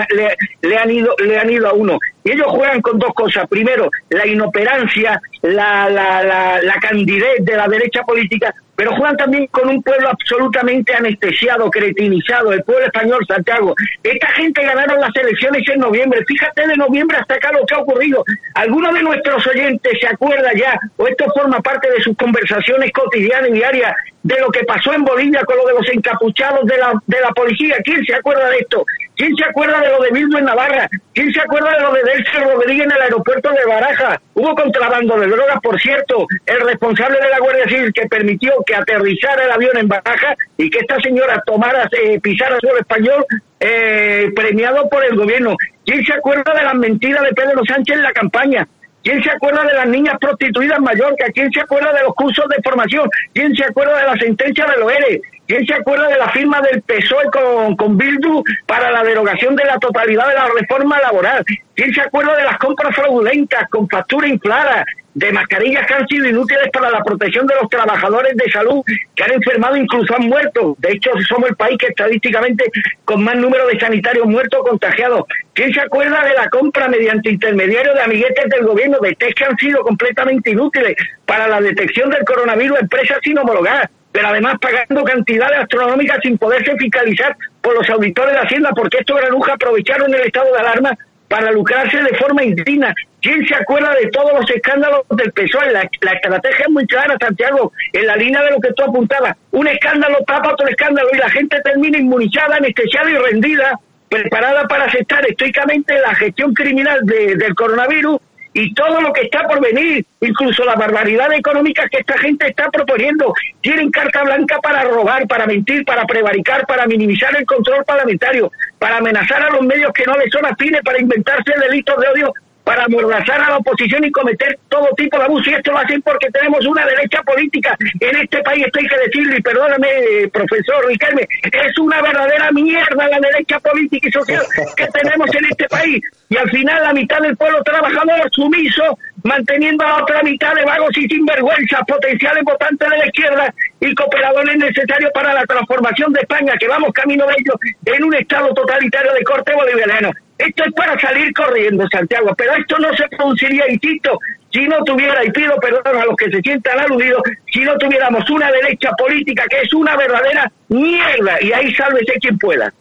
le, 0.61 0.77
han, 0.77 0.91
ido, 0.91 1.13
le 1.17 1.37
han 1.37 1.49
ido 1.49 1.67
a 1.67 1.73
uno. 1.73 1.97
Y 2.23 2.31
ellos 2.31 2.47
juegan 2.47 2.81
con 2.81 2.99
dos 2.99 3.13
cosas. 3.13 3.47
Primero, 3.49 3.89
la 4.09 4.25
inoperancia, 4.25 5.21
la, 5.41 5.89
la, 5.89 6.23
la, 6.23 6.61
la 6.61 6.75
candidez 6.75 7.37
de 7.39 7.55
la 7.55 7.67
derecha 7.67 8.03
política, 8.03 8.53
pero 8.77 8.95
juegan 8.95 9.17
también 9.17 9.47
con 9.47 9.67
un 9.67 9.81
pueblo 9.81 10.07
absolutamente 10.07 10.93
anestesiado, 10.93 11.67
cretinizado, 11.71 12.53
el 12.53 12.63
pueblo 12.63 12.85
español, 12.85 13.25
Santiago. 13.27 13.73
Esta 14.03 14.27
gente 14.33 14.63
ganaron 14.63 15.01
las 15.01 15.09
elecciones 15.15 15.67
en 15.67 15.79
noviembre. 15.79 16.23
Fíjate 16.27 16.67
de 16.67 16.77
noviembre 16.77 17.17
hasta 17.17 17.33
acá 17.33 17.51
lo 17.51 17.65
que 17.65 17.73
ha 17.73 17.79
ocurrido. 17.79 18.23
¿Alguno 18.53 18.93
de 18.93 19.01
nuestros 19.01 19.47
oyentes 19.47 19.93
se 19.99 20.07
acuerda 20.07 20.51
ya, 20.53 20.79
o 20.95 21.07
esto 21.07 21.25
forma 21.33 21.59
parte 21.59 21.89
de 21.89 22.01
sus 22.03 22.15
conversaciones 22.15 22.91
cotidianas 22.91 23.49
y 23.49 23.53
diarias, 23.53 23.95
de 24.27 24.41
lo 24.41 24.49
que 24.49 24.65
pasó 24.65 24.93
en 24.93 25.05
Bolivia 25.05 25.43
con 25.45 25.55
lo 25.55 25.65
de 25.65 25.73
los 25.73 25.89
encapuchados 25.89 26.65
de 26.65 26.77
la, 26.77 26.93
de 27.05 27.21
la 27.21 27.29
policía? 27.29 27.77
¿Quién 27.83 28.03
se 28.05 28.13
acuerda 28.13 28.49
de 28.49 28.57
esto? 28.57 28.85
¿Quién 29.15 29.33
se 29.35 29.45
acuerda 29.45 29.79
de 29.79 29.89
lo 29.89 30.01
de 30.01 30.11
Bildu 30.11 30.37
en 30.37 30.45
Navarra? 30.45 30.89
¿Quién 31.13 31.31
se 31.31 31.39
acuerda 31.39 31.71
de 31.71 31.81
lo 31.81 31.93
de 31.93 32.03
Delce 32.03 32.39
Rodríguez 32.39 32.85
en 32.85 32.91
el 32.91 33.01
aeropuerto 33.01 33.49
de 33.51 33.65
Baraja? 33.65 34.21
Hubo 34.33 34.53
contrabando 34.53 35.17
de 35.17 35.27
drogas, 35.27 35.59
por 35.63 35.79
cierto. 35.79 36.27
El 36.45 36.59
responsable 36.59 37.19
de 37.21 37.29
la 37.29 37.39
Guardia 37.39 37.67
Civil 37.69 37.93
que 37.93 38.07
permitió 38.07 38.51
que 38.65 38.75
aterrizara 38.75 39.45
el 39.45 39.51
avión 39.51 39.77
en 39.77 39.87
Baraja 39.87 40.35
y 40.57 40.69
que 40.69 40.79
esta 40.79 40.99
señora 40.99 41.41
tomara, 41.45 41.89
eh, 41.91 42.19
pisara 42.19 42.59
suelo 42.59 42.79
español, 42.79 43.25
eh, 43.61 44.29
premiado 44.35 44.89
por 44.89 45.05
el 45.05 45.15
gobierno. 45.15 45.55
¿Quién 45.85 46.03
se 46.03 46.13
acuerda 46.13 46.53
de 46.53 46.63
las 46.63 46.75
mentiras 46.75 47.23
de 47.23 47.33
Pedro 47.33 47.61
Sánchez 47.65 47.95
en 47.95 48.03
la 48.03 48.11
campaña? 48.11 48.67
¿Quién 49.07 49.23
se 49.23 49.31
acuerda 49.31 49.63
de 49.63 49.73
las 49.73 49.87
niñas 49.87 50.17
prostituidas 50.19 50.79
en 50.79 50.83
Mallorca? 50.83 51.27
¿Quién 51.33 51.49
se 51.53 51.61
acuerda 51.61 51.93
de 51.93 52.03
los 52.03 52.13
cursos 52.13 52.43
de 52.49 52.61
formación? 52.61 53.09
¿Quién 53.33 53.55
se 53.55 53.63
acuerda 53.63 53.99
de 53.99 54.03
la 54.03 54.17
sentencia 54.17 54.65
de 54.65 54.77
Loeres? 54.81 55.21
¿Quién 55.47 55.65
se 55.65 55.73
acuerda 55.73 56.09
de 56.09 56.17
la 56.17 56.29
firma 56.29 56.61
del 56.61 56.81
PSOE 56.81 57.25
con, 57.31 57.75
con 57.77 57.97
Bildu 57.97 58.43
para 58.65 58.91
la 58.91 59.03
derogación 59.03 59.55
de 59.55 59.63
la 59.63 59.79
totalidad 59.79 60.27
de 60.27 60.33
la 60.33 60.49
reforma 60.59 60.99
laboral? 60.99 61.43
¿Quién 61.73 61.93
se 61.93 62.01
acuerda 62.01 62.35
de 62.35 62.43
las 62.43 62.57
compras 62.57 62.93
fraudulentas 62.95 63.69
con 63.69 63.87
factura 63.87 64.27
inflada? 64.27 64.85
de 65.17 65.31
mascarillas 65.31 65.87
que 65.87 65.93
han 65.95 66.07
sido 66.07 66.27
inútiles 66.27 66.69
para 66.71 66.91
la 66.91 67.03
protección 67.03 67.47
de 67.47 67.55
los 67.55 67.67
trabajadores 67.71 68.37
de 68.37 68.51
salud 68.51 68.83
que 69.15 69.23
han 69.23 69.33
enfermado 69.33 69.75
incluso 69.75 70.15
han 70.15 70.27
muerto. 70.27 70.75
De 70.77 70.91
hecho, 70.91 71.09
somos 71.27 71.49
el 71.49 71.55
país 71.55 71.75
que 71.79 71.87
estadísticamente 71.87 72.65
con 73.03 73.23
más 73.23 73.35
número 73.35 73.65
de 73.65 73.79
sanitarios 73.79 74.27
muertos 74.27 74.61
contagiados. 74.61 75.23
¿Quién 75.53 75.73
se 75.73 75.81
acuerda 75.81 76.23
de 76.23 76.35
la 76.35 76.47
compra 76.49 76.87
mediante 76.87 77.31
intermediarios 77.31 77.95
de 77.95 78.01
amiguetes 78.03 78.45
del 78.47 78.63
gobierno 78.63 78.99
de 78.99 79.15
test 79.15 79.35
que 79.35 79.45
han 79.45 79.57
sido 79.57 79.81
completamente 79.81 80.51
inútiles 80.51 80.95
para 81.25 81.47
la 81.47 81.61
detección 81.61 82.11
del 82.11 82.23
coronavirus 82.23 82.81
empresas 82.81 83.17
sin 83.23 83.39
homologar? 83.39 83.89
Pero 84.17 84.29
además 84.29 84.55
pagando 84.59 85.03
cantidades 85.03 85.59
astronómicas 85.59 86.17
sin 86.23 86.39
poderse 86.39 86.75
fiscalizar 86.75 87.37
por 87.61 87.75
los 87.75 87.87
auditores 87.87 88.33
de 88.33 88.39
Hacienda, 88.39 88.71
porque 88.75 88.97
estos 88.97 89.15
granujas 89.15 89.53
aprovecharon 89.53 90.11
el 90.11 90.21
estado 90.21 90.51
de 90.53 90.59
alarma 90.59 90.97
para 91.27 91.51
lucrarse 91.51 92.01
de 92.01 92.17
forma 92.17 92.43
indigna. 92.43 92.95
¿Quién 93.21 93.45
se 93.45 93.53
acuerda 93.53 93.93
de 93.93 94.09
todos 94.09 94.33
los 94.33 94.49
escándalos 94.49 95.01
del 95.11 95.31
PSOE? 95.33 95.71
La, 95.71 95.83
estrategia 95.83 96.65
es 96.65 96.71
muy 96.71 96.87
clara, 96.87 97.15
Santiago, 97.21 97.71
en 97.93 98.07
la 98.07 98.15
línea 98.15 98.41
de 98.41 98.49
lo 98.49 98.59
que 98.59 98.73
tú 98.73 98.85
apuntabas. 98.85 99.35
Un 99.51 99.67
escándalo 99.67 100.17
tapa 100.25 100.53
otro 100.53 100.67
escándalo 100.67 101.09
y 101.13 101.17
la 101.17 101.29
gente 101.29 101.61
termina 101.61 101.99
inmunizada, 101.99 102.55
anestesiada 102.55 103.11
y 103.11 103.17
rendida, 103.17 103.79
preparada 104.09 104.67
para 104.67 104.85
aceptar 104.85 105.29
estoicamente 105.29 105.93
la 105.99 106.15
gestión 106.15 106.55
criminal 106.55 107.01
del 107.03 107.53
coronavirus 107.53 108.17
y 108.57 108.73
todo 108.73 108.99
lo 109.01 109.13
que 109.13 109.21
está 109.21 109.47
por 109.47 109.61
venir, 109.61 110.03
incluso 110.19 110.65
la 110.65 110.73
barbaridad 110.73 111.31
económica 111.31 111.87
que 111.89 111.99
esta 111.99 112.17
gente 112.17 112.47
está 112.47 112.71
proponiendo. 112.71 113.31
Tienen 113.61 113.91
carta 113.91 114.23
blanca 114.23 114.57
para 114.59 114.83
robar, 114.83 115.27
para 115.27 115.45
mentir, 115.45 115.85
para 115.85 116.05
prevaricar, 116.05 116.65
para 116.65 116.87
minimizar 116.87 117.35
el 117.37 117.45
control 117.45 117.85
parlamentario, 117.85 118.51
para 118.79 118.97
amenazar 118.97 119.43
a 119.43 119.51
los 119.51 119.61
medios 119.61 119.91
que 119.93 120.05
no 120.05 120.17
les 120.17 120.31
son 120.31 120.43
afines, 120.43 120.81
para 120.81 120.99
inventarse 120.99 121.53
delitos 121.59 121.97
de 122.01 122.07
odio 122.07 122.33
para 122.67 122.83
amordazar 122.83 123.39
a 123.41 123.51
la 123.51 123.57
oposición 123.59 124.03
y 124.03 124.11
cometer 124.11 124.59
todo 124.67 124.89
tipo 124.97 125.17
de 125.17 125.23
abuso. 125.23 125.49
Y 125.49 125.53
esto 125.53 125.71
lo 125.71 125.77
hacen 125.77 126.01
porque 126.01 126.27
tenemos 126.31 126.65
una 126.65 126.85
derecha 126.85 127.23
política 127.23 127.77
en 128.01 128.15
este 128.17 128.43
país, 128.43 128.65
esto 128.65 128.79
hay 128.79 128.87
que 128.87 128.97
decirlo, 129.05 129.37
y 129.37 129.41
perdóname, 129.41 129.87
profesor 130.33 130.85
Riquelme, 130.85 131.25
es 131.43 131.79
una 131.79 132.01
verdadera 132.01 132.51
mierda 132.51 133.07
la 133.07 133.19
derecha 133.21 133.57
política 133.61 134.09
y 134.09 134.11
social 134.11 134.43
que 134.75 134.85
tenemos 134.87 135.33
en 135.33 135.45
este 135.45 135.65
país. 135.69 136.03
Y 136.27 136.35
al 136.35 136.49
final 136.49 136.83
la 136.83 136.91
mitad 136.91 137.21
del 137.21 137.37
pueblo 137.37 137.63
trabajador 137.63 138.29
sumiso, 138.33 138.99
manteniendo 139.23 139.85
a 139.85 139.87
la 139.87 140.03
otra 140.03 140.21
mitad 140.23 140.53
de 140.53 140.65
vagos 140.65 140.91
y 140.97 141.07
sinvergüenzas, 141.07 141.79
potenciales 141.87 142.43
votantes 142.43 142.89
de 142.89 142.97
la 142.97 143.05
izquierda 143.05 143.53
y 143.79 143.95
cooperadores 143.95 144.57
necesarios 144.57 145.11
para 145.13 145.33
la 145.33 145.45
transformación 145.45 146.11
de 146.11 146.19
España, 146.19 146.53
que 146.59 146.67
vamos 146.67 146.91
camino 146.91 147.25
de 147.27 147.33
ello 147.37 147.53
en 147.85 148.03
un 148.03 148.13
estado 148.13 148.53
totalitario 148.53 149.13
de 149.13 149.23
corte 149.23 149.53
boliviano. 149.55 150.11
Esto 150.37 150.63
es 150.65 150.73
para 150.73 150.99
salir 150.99 151.33
corriendo, 151.33 151.85
Santiago, 151.91 152.33
pero 152.37 152.53
esto 152.55 152.77
no 152.79 152.95
se 152.95 153.07
produciría, 153.09 153.69
insisto, 153.69 154.19
si 154.51 154.67
no 154.67 154.83
tuviera, 154.83 155.23
y 155.25 155.31
pido 155.31 155.55
perdón 155.59 155.97
a 156.01 156.05
los 156.05 156.15
que 156.15 156.29
se 156.29 156.41
sientan 156.41 156.79
aludidos, 156.79 157.21
si 157.51 157.61
no 157.61 157.77
tuviéramos 157.77 158.29
una 158.29 158.51
derecha 158.51 158.91
política 158.97 159.45
que 159.49 159.61
es 159.61 159.73
una 159.73 159.95
verdadera 159.97 160.51
mierda, 160.69 161.41
y 161.41 161.51
ahí 161.51 161.73
sálvese 161.73 162.13
quien 162.21 162.37
pueda. 162.37 162.73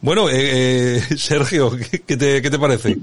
Bueno, 0.00 0.28
eh, 0.28 0.96
eh 0.96 1.00
Sergio, 1.16 1.70
¿qué 2.06 2.16
te, 2.16 2.42
¿qué 2.42 2.50
te 2.50 2.58
parece? 2.58 2.96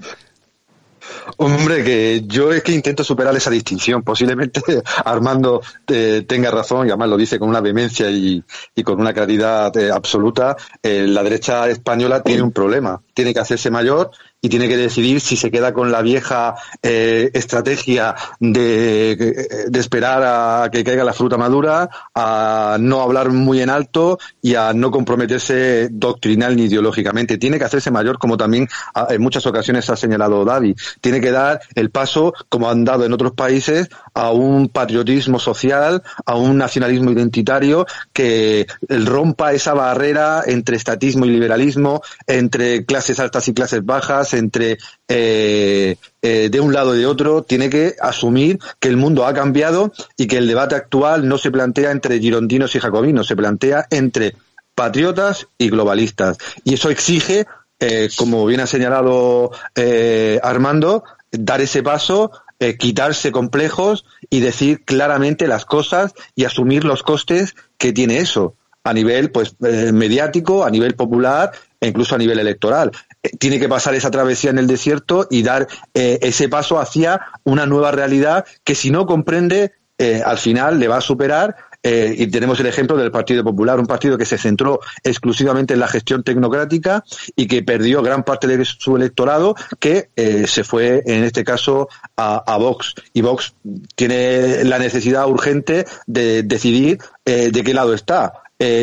Hombre, 1.38 1.84
que 1.84 2.24
yo 2.26 2.52
es 2.52 2.64
que 2.64 2.72
intento 2.72 3.04
superar 3.04 3.36
esa 3.36 3.50
distinción. 3.50 4.04
Posiblemente 4.04 4.62
Armando 5.06 5.62
eh, 5.88 6.24
tenga 6.28 6.52
razón, 6.52 6.88
y 6.88 6.90
además 6.90 7.10
lo 7.10 7.18
dice 7.18 7.40
con 7.40 7.50
una 7.50 7.62
vehemencia 7.62 8.10
y, 8.10 8.44
con 8.84 9.00
una 9.00 9.14
claridad 9.14 9.76
eh, 9.78 9.92
absoluta. 9.92 10.56
Eh, 10.82 11.06
la 11.08 11.24
derecha 11.24 11.68
española 11.70 12.24
tiene 12.24 12.42
un 12.42 12.52
problema. 12.52 13.02
Tiene 13.14 13.34
que 13.34 13.40
hacerse 13.40 13.70
mayor 13.70 14.12
y 14.42 14.50
tiene 14.50 14.68
que 14.68 14.76
decidir 14.76 15.22
si 15.22 15.38
se 15.38 15.52
queda 15.52 15.72
con 15.72 15.92
la 15.92 16.02
vieja 16.02 16.56
eh, 16.82 17.30
estrategia 17.34 18.16
de, 18.40 19.68
de, 19.70 19.80
esperar 19.80 20.24
a 20.24 20.70
que 20.72 20.84
caiga 20.84 21.04
la 21.04 21.14
fruta 21.14 21.38
madura, 21.38 21.90
a 22.16 22.78
no 22.80 23.02
hablar 23.02 23.30
muy 23.30 23.62
en 23.62 23.70
alto 23.70 24.18
y 24.42 24.56
a 24.56 24.74
no 24.74 24.90
comprometerse 24.90 25.90
doctrinal 25.92 26.56
ni 26.56 26.64
ideológicamente. 26.64 27.38
Tiene 27.38 27.60
que 27.60 27.66
hacerse 27.66 27.92
mayor, 27.92 28.18
como 28.18 28.36
también 28.36 28.68
en 29.10 29.22
muchas 29.22 29.46
ocasiones 29.46 29.90
ha 29.92 29.96
señalado 29.96 30.44
David. 30.44 30.76
Tiene 31.02 31.22
que 31.22 31.32
dar 31.32 31.62
el 31.76 31.92
paso, 31.92 32.34
como 32.50 32.70
han 32.70 32.84
dado 32.84 33.06
en 33.06 33.14
otros 33.14 33.34
países, 33.34 33.90
a 34.16 34.32
un 34.32 34.70
patriotismo 34.70 35.40
social, 35.40 36.02
a 36.26 36.36
un 36.36 36.58
nacionalismo 36.58 37.12
identitario 37.12 37.86
que 38.12 38.66
rompa 38.90 39.54
esa 39.54 39.76
barrera 39.76 40.44
entre 40.48 40.78
estatismo 40.78 41.26
y 41.26 41.30
liberalismo, 41.30 42.02
entre 42.26 42.86
clases 42.86 43.20
altas 43.20 43.48
y 43.48 43.54
clases 43.54 43.86
bajas, 43.86 44.31
entre 44.34 44.78
eh, 45.08 45.96
eh, 46.22 46.50
de 46.52 46.60
un 46.60 46.74
lado 46.74 46.96
y 46.96 47.00
de 47.00 47.06
otro, 47.06 47.44
tiene 47.44 47.70
que 47.70 47.96
asumir 48.00 48.60
que 48.80 48.88
el 48.88 48.98
mundo 48.98 49.26
ha 49.26 49.34
cambiado 49.34 49.92
y 50.18 50.28
que 50.28 50.38
el 50.38 50.48
debate 50.48 50.76
actual 50.76 51.28
no 51.28 51.38
se 51.38 51.52
plantea 51.52 51.92
entre 51.92 52.20
girondinos 52.20 52.76
y 52.76 52.80
jacobinos, 52.80 53.28
se 53.28 53.36
plantea 53.36 53.88
entre 53.90 54.36
patriotas 54.76 55.48
y 55.58 55.70
globalistas. 55.70 56.38
Y 56.64 56.76
eso 56.76 56.90
exige, 56.90 57.46
eh, 57.80 58.10
como 58.16 58.46
bien 58.46 58.62
ha 58.62 58.68
señalado 58.68 59.52
eh, 59.76 60.40
Armando, 60.44 61.04
dar 61.32 61.62
ese 61.62 61.84
paso, 61.84 62.32
quitarse 62.78 63.32
complejos 63.32 64.06
y 64.30 64.40
decir 64.40 64.86
claramente 64.86 65.48
las 65.48 65.66
cosas 65.66 66.14
y 66.36 66.46
asumir 66.46 66.84
los 66.84 67.02
costes 67.02 67.56
que 67.80 67.92
tiene 67.92 68.20
eso 68.20 68.54
a 68.84 68.94
nivel 68.94 69.32
pues 69.32 69.56
mediático, 69.60 70.64
a 70.64 70.70
nivel 70.70 70.94
popular 70.94 71.52
e 71.80 71.88
incluso 71.88 72.14
a 72.14 72.20
nivel 72.20 72.38
electoral. 72.38 72.92
Eh, 73.24 73.30
tiene 73.38 73.60
que 73.60 73.70
pasar 73.70 73.96
esa 73.96 74.12
travesía 74.12 74.52
en 74.52 74.58
el 74.58 74.68
desierto 74.68 75.28
y 75.30 75.44
dar 75.44 75.68
eh, 75.94 76.20
ese 76.22 76.50
paso 76.50 76.80
hacia 76.80 77.22
una 77.44 77.66
nueva 77.66 77.92
realidad 77.92 78.46
que 78.64 78.76
si 78.76 78.92
no 78.92 79.06
comprende, 79.06 79.74
eh, 79.98 80.22
al 80.26 80.38
final 80.38 80.80
le 80.80 80.88
va 80.88 80.98
a 80.98 81.02
superar 81.02 81.56
eh, 81.84 82.14
y 82.16 82.28
tenemos 82.28 82.60
el 82.60 82.68
ejemplo 82.68 82.96
del 82.96 83.12
Partido 83.12 83.44
Popular, 83.44 83.80
un 83.80 83.88
partido 83.88 84.18
que 84.18 84.26
se 84.26 84.38
centró 84.38 84.80
exclusivamente 85.04 85.74
en 85.74 85.80
la 85.80 85.88
gestión 85.88 86.24
tecnocrática 86.24 87.04
y 87.36 87.48
que 87.48 87.64
perdió 87.64 88.04
gran 88.04 88.24
parte 88.24 88.48
de 88.48 88.64
su 88.66 88.96
electorado, 88.96 89.56
que 89.80 90.10
eh, 90.16 90.46
se 90.48 90.64
fue, 90.64 91.02
en 91.06 91.24
este 91.24 91.44
caso, 91.44 91.90
a, 92.16 92.58
Vox. 92.58 92.94
Y 93.14 93.22
Vox 93.22 93.56
tiene 93.96 94.64
la 94.64 94.78
necesidad 94.78 95.28
urgente 95.28 95.86
de 96.06 96.44
decidir 96.44 97.00
eh, 97.26 97.50
de 97.52 97.64
qué 97.64 97.74
lado 97.74 97.94
está 97.94 98.34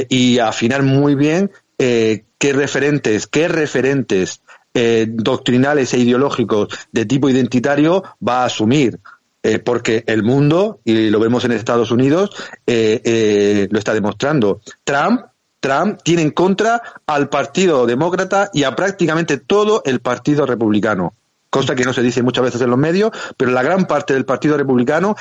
y 0.09 0.41
afinar 0.41 0.83
muy 0.83 1.15
bien 1.15 1.53
qué 1.79 2.53
referentes, 2.53 3.27
qué 3.27 3.49
referentes 3.49 4.43
doctrinales 4.75 5.95
e 5.95 5.99
ideológicos 5.99 6.69
de 6.93 7.07
tipo 7.07 7.29
identitario 7.29 8.03
va 8.21 8.43
a 8.43 8.47
asumir 8.47 9.01
eh, 9.41 9.61
porque 9.61 10.03
el 10.07 10.25
mundo, 10.25 10.81
y 10.85 11.11
lo 11.11 11.21
vemos 11.21 11.45
en 11.45 11.53
Estados 11.53 11.93
Unidos, 11.93 12.31
eh, 12.67 13.01
eh, 13.05 13.69
lo 13.71 13.79
está 13.79 13.95
demostrando. 13.95 14.61
Trump, 14.83 15.23
Trump 15.61 16.01
tiene 16.03 16.23
en 16.23 16.33
contra 16.33 16.83
al 17.07 17.29
Partido 17.29 17.87
Demócrata 17.87 18.51
y 18.53 18.65
a 18.65 18.75
prácticamente 18.75 19.39
todo 19.39 19.83
el 19.85 20.01
Partido 20.01 20.45
Republicano. 20.45 21.15
Cosa 21.51 21.77
que 21.77 21.85
no 21.85 21.93
se 21.93 22.03
dice 22.03 22.23
muchas 22.23 22.45
veces 22.45 22.61
en 22.61 22.71
los 22.71 22.79
medios, 22.79 23.13
pero 23.37 23.53
la 23.53 23.63
gran 23.63 23.87
parte 23.87 24.13
del 24.13 24.25
Partido 24.25 24.57
Republicano, 24.57 25.17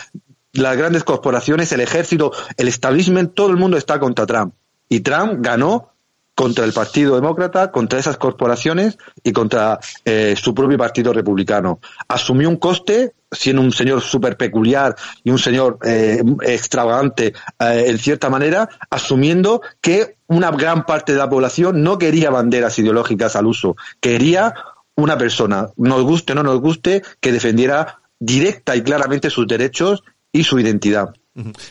las 0.52 0.76
grandes 0.76 1.04
corporaciones, 1.04 1.72
el 1.72 1.82
ejército, 1.82 2.32
el 2.58 2.68
establishment, 2.68 3.36
todo 3.36 3.52
el 3.52 3.58
mundo 3.58 3.78
está 3.78 4.00
contra 4.00 4.26
Trump. 4.26 4.56
Y 4.90 5.02
Trump 5.02 5.36
ganó 5.40 5.94
contra 6.38 6.66
el 6.66 6.72
Partido 6.72 7.16
Demócrata, 7.16 7.72
contra 7.72 7.98
esas 7.98 8.18
corporaciones 8.18 9.00
y 9.24 9.32
contra 9.32 9.80
eh, 10.06 10.36
su 10.38 10.54
propio 10.54 10.78
Partido 10.78 11.12
Republicano. 11.12 11.80
Asumió 12.08 12.48
un 12.48 12.58
coste, 12.58 13.16
siendo 13.32 13.64
un 13.64 13.72
señor 13.72 14.02
súper 14.02 14.38
peculiar 14.38 14.96
y 15.24 15.32
un 15.32 15.40
señor 15.40 15.80
eh, 15.84 16.22
extravagante 16.44 17.34
eh, 17.60 17.86
en 17.88 17.98
cierta 17.98 18.30
manera, 18.30 18.70
asumiendo 18.92 19.64
que 19.82 20.18
una 20.28 20.52
gran 20.52 20.86
parte 20.86 21.14
de 21.14 21.18
la 21.18 21.28
población 21.28 21.82
no 21.82 21.98
quería 21.98 22.30
banderas 22.30 22.78
ideológicas 22.78 23.36
al 23.36 23.48
uso, 23.48 23.76
quería 24.00 24.54
una 24.96 25.18
persona, 25.18 25.70
nos 25.76 26.04
guste 26.04 26.34
o 26.34 26.36
no 26.36 26.44
nos 26.44 26.62
guste, 26.62 27.02
que 27.20 27.32
defendiera 27.32 28.00
directa 28.20 28.76
y 28.76 28.84
claramente 28.84 29.32
sus 29.32 29.48
derechos 29.48 30.04
y 30.32 30.44
su 30.44 30.60
identidad. 30.60 31.16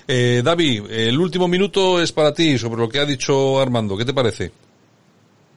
Eh, 0.07 0.43
David, 0.45 0.85
el 0.91 1.19
último 1.19 1.49
minuto 1.49 2.01
es 2.01 2.13
para 2.13 2.33
ti 2.33 2.57
sobre 2.59 2.81
lo 2.81 2.89
que 2.89 3.01
ha 3.01 3.05
dicho 3.05 3.61
Armando. 3.61 3.97
¿Qué 3.97 4.05
te 4.05 4.15
parece? 4.15 4.53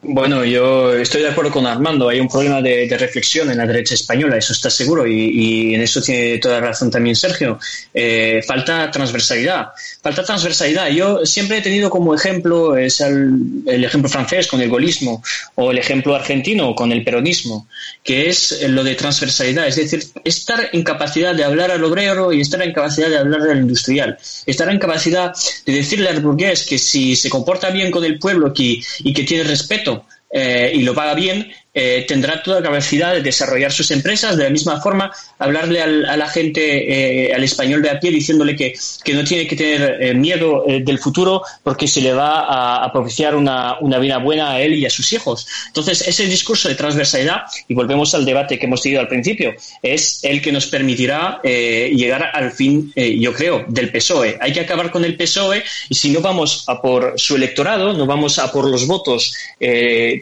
Bueno, 0.02 0.46
yo 0.46 0.94
estoy 0.94 1.24
de 1.24 1.28
acuerdo 1.28 1.52
con 1.52 1.68
Armando. 1.68 2.08
Hay 2.08 2.22
un 2.22 2.30
problema 2.30 2.62
de, 2.62 2.88
reflexión 2.98 3.52
en 3.52 3.58
la 3.58 3.66
derecha 3.66 3.96
española, 3.96 4.38
eso 4.38 4.54
está 4.54 4.70
seguro, 4.70 5.06
y, 5.06 5.76
en 5.76 5.82
eso 5.82 6.02
tiene 6.02 6.38
toda 6.38 6.62
razón 6.62 6.90
también 6.90 7.18
Sergio. 7.18 7.60
Eh, 7.94 8.42
falta 8.48 8.90
transversalidad. 8.90 9.68
Falta 10.02 10.24
transversalidad. 10.24 10.88
Yo 10.88 11.26
siempre 11.26 11.58
he 11.58 11.62
tenido 11.62 11.90
como 11.90 12.16
ejemplo 12.16 12.78
es 12.78 13.02
el, 13.02 13.64
ejemplo 13.66 14.10
francés 14.10 14.48
con 14.48 14.62
el 14.62 14.70
golismo 14.70 15.22
o 15.56 15.72
el 15.72 15.78
ejemplo 15.78 16.16
argentino 16.16 16.74
con 16.76 16.94
el 16.94 17.04
peronismo, 17.04 17.68
que 18.02 18.30
es 18.30 18.62
lo 18.70 18.86
de 18.86 18.96
transversalidad, 18.96 19.68
es 19.68 19.76
decir, 19.76 20.02
estar 20.24 20.70
en 20.72 20.84
capacidad 20.84 21.36
de 21.36 21.44
hablar 21.44 21.72
al 21.72 21.84
obrero 21.84 22.32
y 22.32 22.40
estar 22.40 22.62
en 22.62 22.72
capacidad 22.72 23.10
de 23.10 23.18
hablar 23.18 23.42
al 23.42 23.60
industrial, 23.60 24.18
estar 24.46 24.70
en 24.70 24.80
capacidad 24.80 25.34
de 25.66 25.74
decirle 25.74 26.08
al 26.08 26.22
burgués 26.22 26.66
que 26.66 26.78
si 26.78 27.18
se 27.18 27.30
comporta 27.30 27.70
bien 27.70 27.92
con 27.92 28.06
el 28.06 28.18
pueblo 28.18 28.54
y 28.56 29.14
que 29.14 29.24
tiene 29.24 29.44
respeto 29.44 29.89
eh, 30.32 30.72
y 30.74 30.84
lo 30.84 30.94
paga 30.94 31.14
bien, 31.14 31.52
eh, 31.74 32.06
tendrá 32.08 32.42
toda 32.42 32.60
la 32.60 32.66
capacidad 32.66 33.14
de 33.14 33.22
desarrollar 33.22 33.72
sus 33.72 33.92
empresas. 33.92 34.38
De 34.38 34.44
la 34.44 34.50
misma 34.50 34.82
forma, 34.82 35.12
hablarle 35.38 35.82
al, 35.82 36.06
a 36.06 36.18
la 36.18 36.28
gente, 36.28 37.28
eh, 37.28 37.34
al 37.34 37.44
español 37.44 37.82
de 37.82 37.90
a 37.90 38.00
pie, 38.00 38.12
diciéndole 38.12 38.56
que, 38.56 38.74
que 39.04 39.14
no 39.14 39.24
tiene 39.24 39.48
que 39.48 39.56
tener 39.56 39.98
eh, 40.02 40.14
miedo 40.14 40.66
eh, 40.68 40.82
del 40.84 41.00
futuro 41.00 41.42
porque 41.64 41.88
se 41.88 42.02
le 42.02 42.14
va 42.14 42.84
a, 42.84 42.92
propiciar 42.92 43.36
una, 43.36 43.80
una, 43.80 44.00
vida 44.00 44.18
buena 44.18 44.52
a 44.52 44.62
él 44.62 44.74
y 44.74 44.86
a 44.86 44.90
sus 44.90 45.12
hijos. 45.14 45.48
Entonces, 45.68 46.08
ese 46.08 46.26
discurso 46.26 46.70
de 46.70 46.76
transversalidad, 46.76 47.44
y 47.68 47.74
volvemos 47.74 48.14
al 48.16 48.26
debate 48.26 48.58
que 48.58 48.66
hemos 48.66 48.82
tenido 48.82 49.02
al 49.02 49.08
principio, 49.08 49.54
es 49.82 50.24
el 50.24 50.42
que 50.42 50.52
nos 50.52 50.68
permitirá 50.68 51.40
eh, 51.44 51.92
llegar 51.96 52.32
al 52.34 52.52
fin, 52.52 52.92
yo 52.96 53.34
creo, 53.34 53.66
del 53.68 53.92
PSOE. 53.92 54.38
Hay 54.42 54.54
que 54.54 54.62
acabar 54.62 54.92
con 54.92 55.06
el 55.06 55.16
PSOE 55.16 55.64
y 55.90 55.96
si 55.96 56.10
no 56.10 56.22
vamos 56.22 56.64
a 56.68 56.82
por 56.82 57.14
su 57.18 57.36
electorado, 57.36 57.94
no 57.94 58.06
vamos 58.06 58.40
a 58.40 58.52
por 58.52 58.68
los 58.70 58.88
votos 58.88 59.34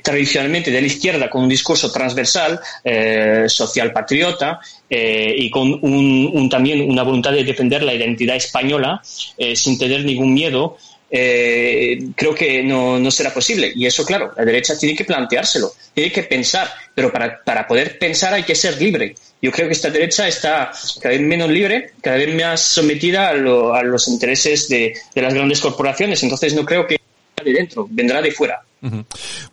tradicionalmente 0.04 0.72
de 0.72 0.82
la 0.82 0.88
izquierda, 0.88 1.30
con 1.38 1.44
un 1.44 1.50
discurso 1.50 1.92
transversal, 1.92 2.60
eh, 2.84 3.46
social 3.48 3.94
patriota, 3.94 4.60
eh, 4.90 5.36
y 5.38 5.52
con 5.52 5.72
un, 5.84 6.32
un, 6.34 6.50
también 6.50 6.90
una 6.90 7.04
voluntad 7.04 7.32
de 7.32 7.44
defender 7.44 7.84
la 7.84 7.94
identidad 7.94 8.36
española 8.36 9.00
eh, 9.38 9.56
sin 9.56 9.78
tener 9.78 10.04
ningún 10.04 10.34
miedo, 10.34 10.78
creo 11.10 12.34
que 12.36 12.64
no, 12.64 13.12
será 13.12 13.32
posible. 13.32 13.72
Y 13.76 13.86
eso, 13.86 14.04
claro, 14.04 14.34
la 14.36 14.44
derecha 14.44 14.76
tiene 14.78 14.96
que 14.96 15.06
planteárselo, 15.06 15.72
tiene 15.94 16.12
que 16.12 16.24
pensar, 16.24 16.70
pero 16.96 17.12
para, 17.14 17.40
para 17.44 17.68
poder 17.68 18.00
pensar 18.00 18.34
hay 18.34 18.44
que 18.44 18.56
ser 18.56 18.82
libre. 18.82 19.14
Yo 19.40 19.52
creo 19.52 19.68
que 19.68 19.74
esta 19.74 19.92
derecha 19.92 20.28
está 20.28 20.72
cada 21.00 21.16
vez 21.16 21.22
menos 21.22 21.52
libre, 21.52 21.92
cada 22.02 22.18
vez 22.18 22.34
más 22.34 22.62
sometida 22.62 23.30
a, 23.30 23.34
lo, 23.34 23.76
a 23.76 23.84
los 23.84 24.08
intereses 24.08 24.68
de, 24.68 24.96
de 25.14 25.22
las 25.22 25.36
grandes 25.36 25.62
corporaciones. 25.62 26.24
Entonces 26.24 26.56
no 26.56 26.66
creo 26.66 26.88
que 26.88 26.98
de 27.44 27.54
dentro, 27.54 27.88
vendrá 27.90 28.24
de 28.24 28.32
fuera. 28.32 28.67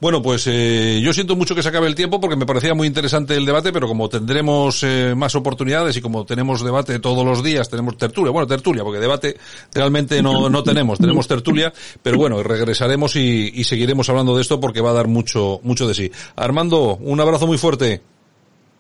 Bueno, 0.01 0.23
pues 0.23 0.47
eh, 0.47 1.01
yo 1.03 1.13
siento 1.13 1.35
mucho 1.35 1.55
que 1.55 1.63
se 1.63 1.69
acabe 1.69 1.87
el 1.87 1.95
tiempo 1.95 2.21
porque 2.21 2.37
me 2.37 2.47
parecía 2.47 2.75
muy 2.75 2.87
interesante 2.87 3.37
el 3.37 3.47
debate, 3.47 3.73
pero 3.73 3.89
como 3.89 4.09
tendremos 4.09 4.83
eh, 4.83 5.15
más 5.17 5.35
oportunidades 5.35 5.97
y 5.97 6.01
como 6.01 6.27
tenemos 6.27 6.63
debate 6.63 6.99
todos 6.99 7.25
los 7.25 7.43
días, 7.43 7.71
tenemos 7.71 7.97
tertulia, 7.97 8.31
bueno, 8.31 8.47
tertulia, 8.47 8.85
porque 8.85 9.01
debate 9.01 9.37
realmente 9.73 10.23
no, 10.23 10.51
no 10.51 10.63
tenemos, 10.63 10.99
tenemos 10.99 11.27
tertulia, 11.27 11.73
pero 12.03 12.19
bueno, 12.19 12.43
regresaremos 12.43 13.17
y, 13.17 13.51
y 13.55 13.65
seguiremos 13.65 14.09
hablando 14.09 14.37
de 14.37 14.43
esto 14.43 14.61
porque 14.61 14.81
va 14.81 14.91
a 14.91 14.95
dar 14.95 15.09
mucho, 15.09 15.61
mucho 15.63 15.89
de 15.89 15.95
sí. 15.95 16.13
Armando, 16.37 16.97
un 16.97 17.21
abrazo 17.21 17.47
muy 17.47 17.59
fuerte. 17.59 18.03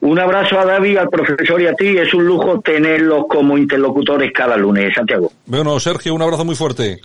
Un 0.04 0.18
abrazo 0.18 0.58
a 0.60 0.66
David, 0.66 0.98
al 0.98 1.08
profesor 1.08 1.62
y 1.62 1.66
a 1.66 1.72
ti. 1.72 1.96
Es 1.96 2.12
un 2.12 2.26
lujo 2.26 2.60
tenerlos 2.60 3.24
como 3.26 3.56
interlocutores 3.56 4.32
cada 4.34 4.54
lunes, 4.54 4.92
Santiago. 4.94 5.32
Bueno, 5.46 5.80
Sergio, 5.80 6.14
un 6.14 6.20
abrazo 6.20 6.44
muy 6.44 6.54
fuerte. 6.54 7.00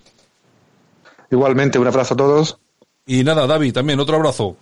Igualmente, 1.32 1.80
un 1.80 1.88
abrazo 1.88 2.16
a 2.16 2.18
todos. 2.18 2.60
Y 3.10 3.24
nada, 3.24 3.48
David, 3.48 3.74
también 3.74 4.00
otro 4.00 4.18
abrazo. 4.18 4.56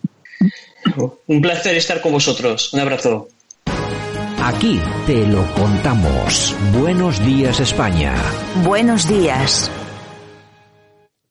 Un 1.27 1.41
placer 1.41 1.75
estar 1.75 1.99
con 1.99 2.13
vosotros. 2.13 2.73
Un 2.73 2.79
abrazo. 2.79 3.27
Aquí 4.41 4.79
te 5.05 5.27
lo 5.27 5.45
contamos. 5.53 6.55
Buenos 6.79 7.23
días 7.25 7.59
España. 7.59 8.15
Buenos 8.63 9.05
días. 9.05 9.69